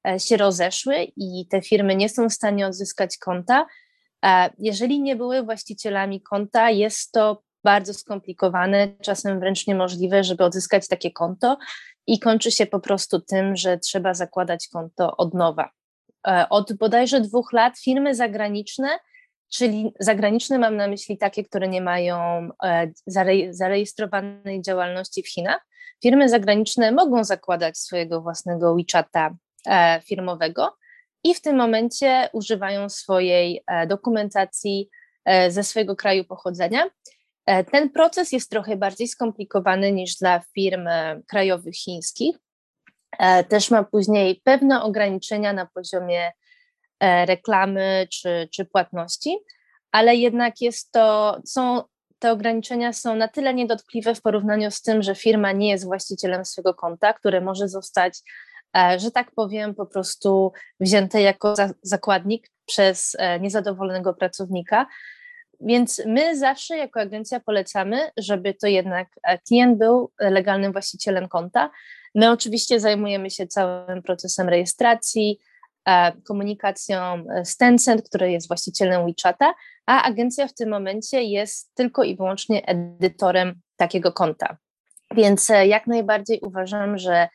e, 0.07 0.19
się 0.19 0.37
rozeszły 0.37 0.95
i 1.15 1.47
te 1.49 1.61
firmy 1.61 1.95
nie 1.95 2.09
są 2.09 2.29
w 2.29 2.33
stanie 2.33 2.67
odzyskać 2.67 3.17
konta. 3.17 3.65
Jeżeli 4.57 5.01
nie 5.01 5.15
były 5.15 5.43
właścicielami 5.43 6.21
konta, 6.21 6.69
jest 6.69 7.11
to 7.11 7.41
bardzo 7.63 7.93
skomplikowane, 7.93 8.87
czasem 9.01 9.39
wręcz 9.39 9.67
niemożliwe, 9.67 10.23
żeby 10.23 10.43
odzyskać 10.43 10.87
takie 10.87 11.11
konto 11.11 11.57
i 12.07 12.19
kończy 12.19 12.51
się 12.51 12.65
po 12.65 12.79
prostu 12.79 13.21
tym, 13.21 13.55
że 13.55 13.77
trzeba 13.77 14.13
zakładać 14.13 14.67
konto 14.67 15.17
od 15.17 15.33
nowa. 15.33 15.69
E, 16.27 16.49
od 16.49 16.73
bodajże 16.73 17.21
dwóch 17.21 17.53
lat 17.53 17.79
firmy 17.79 18.15
zagraniczne, 18.15 18.89
czyli 19.53 19.93
zagraniczne 19.99 20.59
mam 20.59 20.75
na 20.75 20.87
myśli 20.87 21.17
takie, 21.17 21.43
które 21.43 21.67
nie 21.67 21.81
mają 21.81 22.49
e, 22.63 22.91
zarejestrowanej 23.51 24.61
działalności 24.61 25.23
w 25.23 25.29
Chinach, 25.29 25.65
firmy 26.03 26.29
zagraniczne 26.29 26.91
mogą 26.91 27.23
zakładać 27.23 27.77
swojego 27.77 28.21
własnego 28.21 28.75
WeChata 28.75 29.35
e, 29.65 30.01
firmowego 30.01 30.75
i 31.23 31.35
w 31.35 31.41
tym 31.41 31.57
momencie 31.57 32.29
używają 32.33 32.89
swojej 32.89 33.63
dokumentacji 33.87 34.89
ze 35.49 35.63
swojego 35.63 35.95
kraju 35.95 36.25
pochodzenia. 36.25 36.89
Ten 37.71 37.89
proces 37.89 38.31
jest 38.31 38.49
trochę 38.49 38.77
bardziej 38.77 39.07
skomplikowany 39.07 39.91
niż 39.91 40.15
dla 40.15 40.41
firm 40.55 40.87
krajowych 41.27 41.75
chińskich. 41.75 42.35
Też 43.49 43.71
ma 43.71 43.83
później 43.83 44.41
pewne 44.43 44.81
ograniczenia 44.81 45.53
na 45.53 45.65
poziomie 45.65 46.31
reklamy 47.25 48.07
czy, 48.11 48.49
czy 48.51 48.65
płatności, 48.65 49.37
ale 49.91 50.15
jednak 50.15 50.61
jest 50.61 50.91
to, 50.91 51.37
są, 51.45 51.81
te 52.19 52.31
ograniczenia 52.31 52.93
są 52.93 53.15
na 53.15 53.27
tyle 53.27 53.53
niedotkliwe 53.53 54.15
w 54.15 54.21
porównaniu 54.21 54.71
z 54.71 54.81
tym, 54.81 55.03
że 55.03 55.15
firma 55.15 55.51
nie 55.51 55.69
jest 55.69 55.85
właścicielem 55.85 56.45
swojego 56.45 56.73
konta, 56.73 57.13
które 57.13 57.41
może 57.41 57.67
zostać, 57.67 58.19
e, 58.77 58.99
że 58.99 59.11
tak 59.11 59.31
powiem, 59.31 59.75
po 59.75 59.85
prostu 59.85 60.51
wzięte 60.79 61.21
jako 61.21 61.53
zakładnik 61.81 62.51
przez 62.65 63.15
e, 63.19 63.39
niezadowolonego 63.39 64.13
pracownika. 64.13 64.87
Więc 65.59 66.01
my 66.05 66.37
zawsze 66.37 66.77
jako 66.77 66.99
agencja 66.99 67.39
polecamy, 67.39 68.11
żeby 68.17 68.53
to 68.53 68.67
jednak 68.67 69.07
e, 69.23 69.37
klient 69.37 69.77
był 69.77 70.11
legalnym 70.19 70.71
właścicielem 70.71 71.27
konta. 71.27 71.69
My 72.15 72.31
oczywiście 72.31 72.79
zajmujemy 72.79 73.29
się 73.29 73.47
całym 73.47 74.03
procesem 74.03 74.49
rejestracji, 74.49 75.39
komunikacją 76.27 77.23
z 77.43 77.57
Tencent, 77.57 78.09
który 78.09 78.31
jest 78.31 78.47
właścicielem 78.47 79.05
WeChata, 79.05 79.53
a 79.85 80.03
agencja 80.03 80.47
w 80.47 80.53
tym 80.53 80.69
momencie 80.69 81.23
jest 81.23 81.75
tylko 81.75 82.03
i 82.03 82.15
wyłącznie 82.15 82.65
edytorem 82.65 83.61
takiego 83.77 84.11
konta. 84.11 84.57
Więc 85.15 85.49
e, 85.49 85.67
jak 85.67 85.87
najbardziej 85.87 86.39
uważam, 86.39 86.97
że 86.97 87.27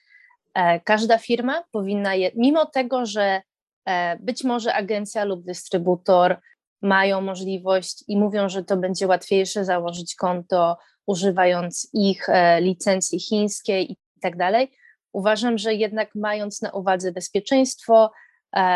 e, 0.55 0.81
każda 0.81 1.19
firma 1.19 1.65
powinna, 1.71 2.15
je, 2.15 2.31
mimo 2.37 2.67
tego, 2.67 3.07
że 3.07 3.43
e, 3.85 4.17
być 4.19 4.45
może 4.45 4.75
agencja 4.75 5.25
lub 5.25 5.45
dystrybutor 5.45 6.41
mają 6.85 7.21
możliwość 7.21 8.05
i 8.09 8.17
mówią, 8.17 8.49
że 8.49 8.65
to 8.65 8.77
będzie 8.77 9.07
łatwiejsze 9.07 9.65
założyć 9.65 10.15
konto 10.15 10.77
używając 11.07 11.89
ich 11.93 12.27
licencji 12.61 13.21
chińskiej 13.21 13.93
i 13.93 13.97
tak 14.21 14.37
dalej. 14.37 14.73
Uważam, 15.13 15.59
że 15.59 15.75
jednak 15.75 16.11
mając 16.15 16.63
na 16.63 16.71
uwadze 16.71 17.13
bezpieczeństwo, 17.13 18.13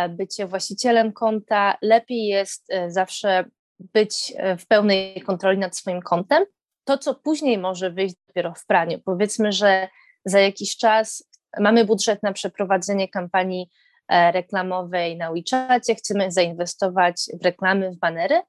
bycie 0.09 0.47
właścicielem 0.47 1.13
konta, 1.13 1.77
lepiej 1.83 2.27
jest 2.27 2.69
zawsze 2.89 3.45
być 3.79 4.33
e, 4.37 4.57
w 4.57 4.67
pełnej 4.67 5.23
kontroli 5.23 5.59
nad 5.59 5.77
swoim 5.77 6.03
kontem. 6.03 6.45
To, 6.85 6.99
co 6.99 7.15
później 7.15 7.59
może 7.59 7.91
wyjść 7.91 8.15
dopiero 8.29 8.55
w 8.55 8.67
praniu. 8.67 9.01
Powiedzmy, 9.05 9.53
że 9.53 9.89
za 10.25 10.41
jakiś 10.41 10.77
czas 10.77 11.25
mamy 11.61 11.85
budżet 11.85 12.23
na 12.23 12.33
przeprowadzenie 12.33 13.09
kampanii 13.09 13.63
e, 13.63 13.71
reklamowej 14.11 15.17
na 15.17 15.33
WeChacie, 15.33 15.95
chcemy 15.95 16.33
zainwestować 16.33 17.17
w 17.41 17.45
reklamy, 17.45 17.91
w 17.91 17.97
banery. 17.97 18.41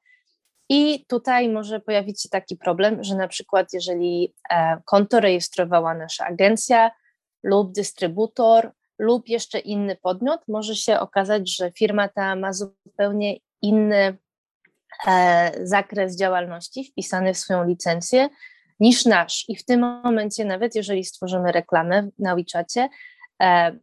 I 0.69 1.05
tutaj 1.05 1.49
może 1.49 1.79
pojawić 1.79 2.21
się 2.21 2.29
taki 2.29 2.57
problem, 2.57 3.03
że 3.03 3.15
na 3.15 3.27
przykład 3.27 3.73
jeżeli 3.73 4.33
e, 4.49 4.81
konto 4.85 5.19
rejestrowała 5.19 5.93
nasza 5.93 6.25
agencja 6.25 6.91
lub 7.43 7.71
dystrybutor 7.71 8.71
lub 8.99 9.27
jeszcze 9.27 9.59
inny 9.59 9.95
podmiot, 9.95 10.41
może 10.47 10.75
się 10.75 10.99
okazać, 10.99 11.55
że 11.55 11.71
firma 11.71 12.07
ta 12.07 12.35
ma 12.35 12.53
zupełnie 12.53 13.37
inny 13.61 14.17
E, 15.07 15.51
zakres 15.67 16.17
działalności 16.17 16.85
wpisany 16.91 17.33
w 17.33 17.37
swoją 17.37 17.67
licencję 17.67 18.29
niż 18.79 19.05
nasz. 19.05 19.45
I 19.47 19.55
w 19.55 19.65
tym 19.65 19.79
momencie, 19.79 20.45
nawet 20.45 20.75
jeżeli 20.75 21.03
stworzymy 21.03 21.51
reklamę 21.51 22.09
na 22.19 22.35
WeChacie, 22.35 22.89
e, 23.41 23.79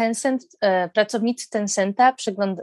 Tencent, 0.00 0.42
e, 0.60 0.88
pracownicy 0.88 1.50
Tencenta, 1.50 2.14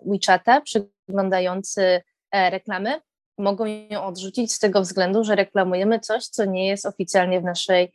WeChata, 0.05 0.61
przeglądający 0.61 2.01
reklamy, 2.33 3.01
mogą 3.38 3.65
ją 3.65 4.03
odrzucić 4.03 4.53
z 4.53 4.59
tego 4.59 4.81
względu, 4.81 5.23
że 5.23 5.35
reklamujemy 5.35 5.99
coś, 5.99 6.27
co 6.27 6.45
nie 6.45 6.67
jest 6.67 6.85
oficjalnie 6.85 7.41
w 7.41 7.43
naszej, 7.43 7.93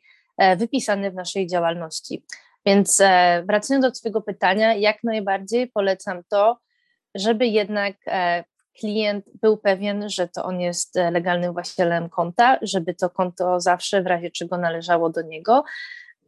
wypisane 0.56 1.10
w 1.10 1.14
naszej 1.14 1.46
działalności. 1.46 2.24
Więc 2.66 3.02
wracając 3.48 3.86
do 3.86 3.92
Twojego 3.92 4.20
pytania, 4.20 4.74
jak 4.74 5.04
najbardziej 5.04 5.68
polecam 5.68 6.22
to, 6.28 6.58
żeby 7.14 7.46
jednak 7.46 7.96
klient 8.78 9.24
był 9.42 9.56
pewien, 9.56 10.08
że 10.08 10.28
to 10.28 10.44
on 10.44 10.60
jest 10.60 10.96
e, 10.96 11.10
legalnym 11.10 11.52
właścicielem 11.52 12.08
konta, 12.08 12.58
żeby 12.62 12.94
to 12.94 13.10
konto 13.10 13.60
zawsze 13.60 14.02
w 14.02 14.06
razie 14.06 14.30
czego 14.30 14.58
należało 14.58 15.10
do 15.10 15.22
niego, 15.22 15.64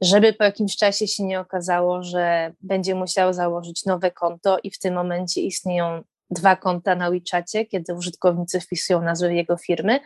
żeby 0.00 0.32
po 0.32 0.44
jakimś 0.44 0.76
czasie 0.76 1.08
się 1.08 1.24
nie 1.24 1.40
okazało, 1.40 2.02
że 2.02 2.52
będzie 2.60 2.94
musiał 2.94 3.32
założyć 3.32 3.84
nowe 3.84 4.10
konto 4.10 4.58
i 4.62 4.70
w 4.70 4.78
tym 4.78 4.94
momencie 4.94 5.40
istnieją 5.40 6.02
dwa 6.30 6.56
konta 6.56 6.94
na 6.94 7.10
WeChacie, 7.10 7.66
kiedy 7.66 7.94
użytkownicy 7.94 8.60
wpisują 8.60 9.02
nazwę 9.02 9.34
jego 9.34 9.56
firmy, 9.56 10.00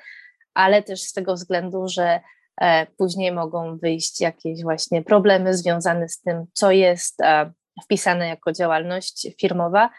ale 0.54 0.82
też 0.82 1.02
z 1.02 1.12
tego 1.12 1.34
względu, 1.34 1.88
że 1.88 2.20
e, 2.60 2.86
później 2.86 3.32
mogą 3.32 3.78
wyjść 3.78 4.20
jakieś 4.20 4.62
właśnie 4.62 5.02
problemy 5.02 5.54
związane 5.54 6.08
z 6.08 6.20
tym, 6.20 6.44
co 6.52 6.70
jest 6.70 7.20
e, 7.20 7.52
wpisane 7.84 8.28
jako 8.28 8.52
działalność 8.52 9.28
firmowa, 9.40 9.90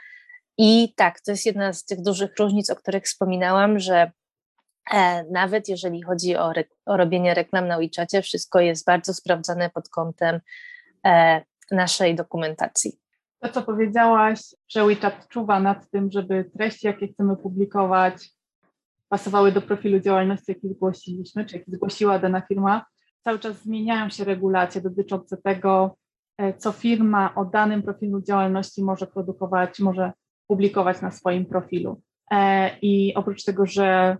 i 0.62 0.94
tak, 0.96 1.22
to 1.22 1.32
jest 1.32 1.46
jedna 1.46 1.74
z 1.74 1.86
tych 1.86 2.02
dużych 2.02 2.32
różnic, 2.40 2.70
o 2.70 2.76
których 2.76 3.04
wspominałam, 3.04 3.80
że 3.80 4.12
nawet 5.32 5.70
jeżeli 5.70 6.02
chodzi 6.02 6.36
o, 6.36 6.54
o 6.86 6.98
robienie 6.98 7.34
reklam 7.34 7.68
na 7.68 7.78
WeChacie, 7.78 8.22
wszystko 8.22 8.60
jest 8.60 8.86
bardzo 8.86 9.14
sprawdzane 9.14 9.70
pod 9.70 9.90
kątem 9.90 10.40
e, 11.06 11.42
naszej 11.72 12.16
dokumentacji. 12.16 13.00
To, 13.40 13.50
co 13.50 13.62
powiedziałaś, 13.62 14.40
że 14.68 14.86
WeChat 14.86 15.28
czuwa 15.28 15.60
nad 15.60 15.90
tym, 15.90 16.12
żeby 16.12 16.52
treści, 16.58 16.88
jakie 16.88 17.08
chcemy 17.08 17.38
publikować, 17.38 18.30
pasowały 19.10 19.52
do 19.52 19.62
profilu 19.62 20.00
działalności, 20.00 20.46
jaki 20.48 20.70
zgłosiliśmy, 20.70 21.46
czy 21.46 21.58
jaki 21.58 21.72
zgłosiła 21.72 22.20
dana 22.20 22.42
firma. 22.42 22.86
Cały 23.24 23.40
czas 23.40 23.62
zmieniają 23.62 24.10
się 24.10 24.24
regulacje 24.24 24.82
dotyczące 24.82 25.38
tego, 25.38 25.98
e, 26.38 26.54
co 26.54 26.72
firma 26.72 27.36
o 27.36 27.46
danym 27.46 27.84
profilu 27.84 28.22
działalności 28.22 28.84
może 28.84 29.08
produkować, 29.08 29.80
może 29.80 30.12
publikować 30.48 31.02
na 31.02 31.12
swoim 31.12 31.46
profilu. 31.46 32.02
E, 32.32 32.72
I 32.82 33.14
oprócz 33.16 33.44
tego, 33.44 33.66
że 33.66 34.18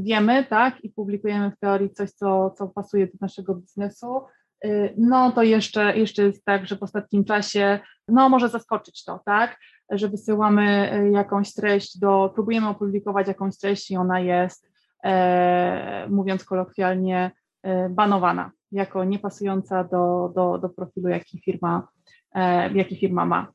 wiemy, 0.00 0.44
tak, 0.44 0.84
i 0.84 0.90
publikujemy 0.90 1.50
w 1.50 1.58
teorii 1.58 1.90
coś, 1.90 2.10
co, 2.10 2.50
co 2.50 2.68
pasuje 2.68 3.06
do 3.06 3.12
naszego 3.20 3.54
biznesu, 3.54 4.22
y, 4.64 4.94
no 4.98 5.32
to 5.32 5.42
jeszcze, 5.42 5.98
jeszcze 5.98 6.22
jest 6.22 6.44
tak, 6.44 6.66
że 6.66 6.76
w 6.76 6.82
ostatnim 6.82 7.24
czasie, 7.24 7.80
no 8.08 8.28
może 8.28 8.48
zaskoczyć 8.48 9.04
to, 9.04 9.20
tak, 9.24 9.56
że 9.90 10.08
wysyłamy 10.08 10.94
y, 10.94 11.10
jakąś 11.10 11.54
treść 11.54 11.98
do, 11.98 12.32
próbujemy 12.34 12.68
opublikować 12.68 13.28
jakąś 13.28 13.58
treść 13.58 13.90
i 13.90 13.96
ona 13.96 14.20
jest, 14.20 14.70
e, 15.04 16.06
mówiąc 16.10 16.44
kolokwialnie, 16.44 17.30
e, 17.62 17.88
banowana, 17.88 18.50
jako 18.72 19.04
niepasująca 19.04 19.84
do, 19.84 20.32
do, 20.34 20.58
do 20.58 20.68
profilu, 20.68 21.08
jaki 21.08 21.40
firma, 21.44 21.88
e, 22.34 22.72
jaki 22.72 22.96
firma 22.96 23.26
ma. 23.26 23.52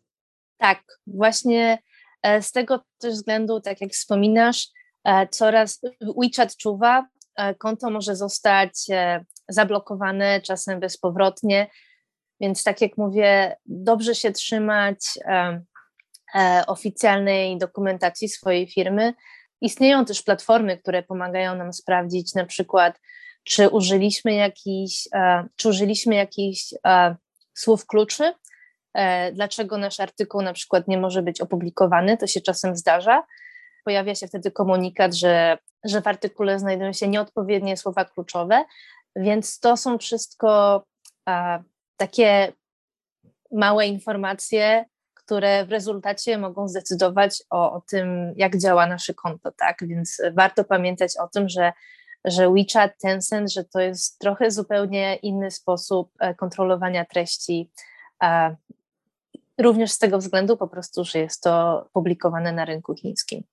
Tak, 0.58 0.84
właśnie 1.08 1.80
e, 2.24 2.42
z 2.42 2.52
tego 2.52 2.82
też 3.00 3.14
względu, 3.14 3.62
tak 3.62 3.82
jak 3.82 3.92
wspominasz, 3.92 4.68
coraz 5.32 5.82
WeChat 6.18 6.56
czuwa, 6.56 7.08
e, 7.36 7.56
konto 7.56 7.90
może 7.90 8.16
zostać 8.16 8.74
zablokowane, 9.50 10.42
czasem 10.42 10.80
bezpowrotnie, 10.80 11.68
więc 12.42 12.64
tak 12.64 12.82
jak 12.82 12.98
mówię, 12.98 13.56
dobrze 13.66 14.16
się 14.16 14.32
trzymać 14.32 14.98
oficjalnej 16.68 17.58
dokumentacji 17.58 18.30
swojej 18.30 18.68
firmy. 18.68 19.14
Istnieją 19.62 20.06
też 20.06 20.22
platformy, 20.22 20.78
które 20.78 21.04
pomagają 21.04 21.56
nam 21.56 21.74
sprawdzić 21.74 22.36
na 22.36 22.46
przykład, 22.46 23.00
czy 23.44 23.70
użyliśmy 23.70 24.34
jakichś, 24.34 25.08
czy 25.56 25.70
użyliśmy 25.70 26.16
jakichś 26.16 26.74
słów 27.54 27.86
kluczy, 27.86 28.34
E, 28.94 29.32
dlaczego 29.32 29.78
nasz 29.78 30.00
artykuł 30.00 30.42
na 30.42 30.54
przykład 30.54 30.88
nie 30.88 30.98
może 30.98 31.22
być 31.22 31.42
opublikowany, 31.42 32.18
to 32.18 32.28
się 32.28 32.42
czasem 32.42 32.76
zdarza. 32.76 33.24
Pojawia 33.86 34.16
się 34.16 34.28
wtedy 34.28 34.52
komunikat, 34.52 35.14
że, 35.14 35.58
że 35.84 36.02
w 36.02 36.08
artykule 36.08 36.60
znajdują 36.60 36.94
się 36.94 37.08
nieodpowiednie 37.08 37.78
słowa 37.78 38.06
kluczowe, 38.06 38.64
więc 39.16 39.60
to 39.60 39.78
są 39.78 39.98
wszystko 39.98 40.84
a, 41.26 41.60
takie 41.98 42.54
małe 43.52 43.88
informacje, 43.88 44.86
które 45.14 45.66
w 45.66 45.72
rezultacie 45.72 46.38
mogą 46.38 46.68
zdecydować 46.68 47.44
o, 47.50 47.74
o 47.74 47.82
tym, 47.82 48.34
jak 48.36 48.58
działa 48.58 48.88
nasze 48.88 49.14
konto, 49.14 49.52
tak? 49.52 49.78
Więc 49.82 50.22
warto 50.34 50.64
pamiętać 50.64 51.12
o 51.18 51.28
tym, 51.28 51.50
że, 51.50 51.74
że 52.26 52.50
WeChat, 52.50 52.92
Tencent, 53.02 53.52
że 53.52 53.64
to 53.64 53.80
jest 53.80 54.20
trochę 54.20 54.52
zupełnie 54.52 55.16
inny 55.16 55.52
sposób 55.52 56.12
e, 56.20 56.36
kontrolowania 56.36 57.06
treści 57.06 57.72
Również 59.62 59.92
z 59.92 60.00
tego 60.00 60.18
względu 60.18 60.58
po 60.58 60.68
prostu, 60.68 61.04
że 61.04 61.20
jest 61.20 61.44
to 61.44 61.86
publikowane 61.94 62.52
na 62.52 62.66
rynku 62.66 62.96
chińskim. 62.96 63.44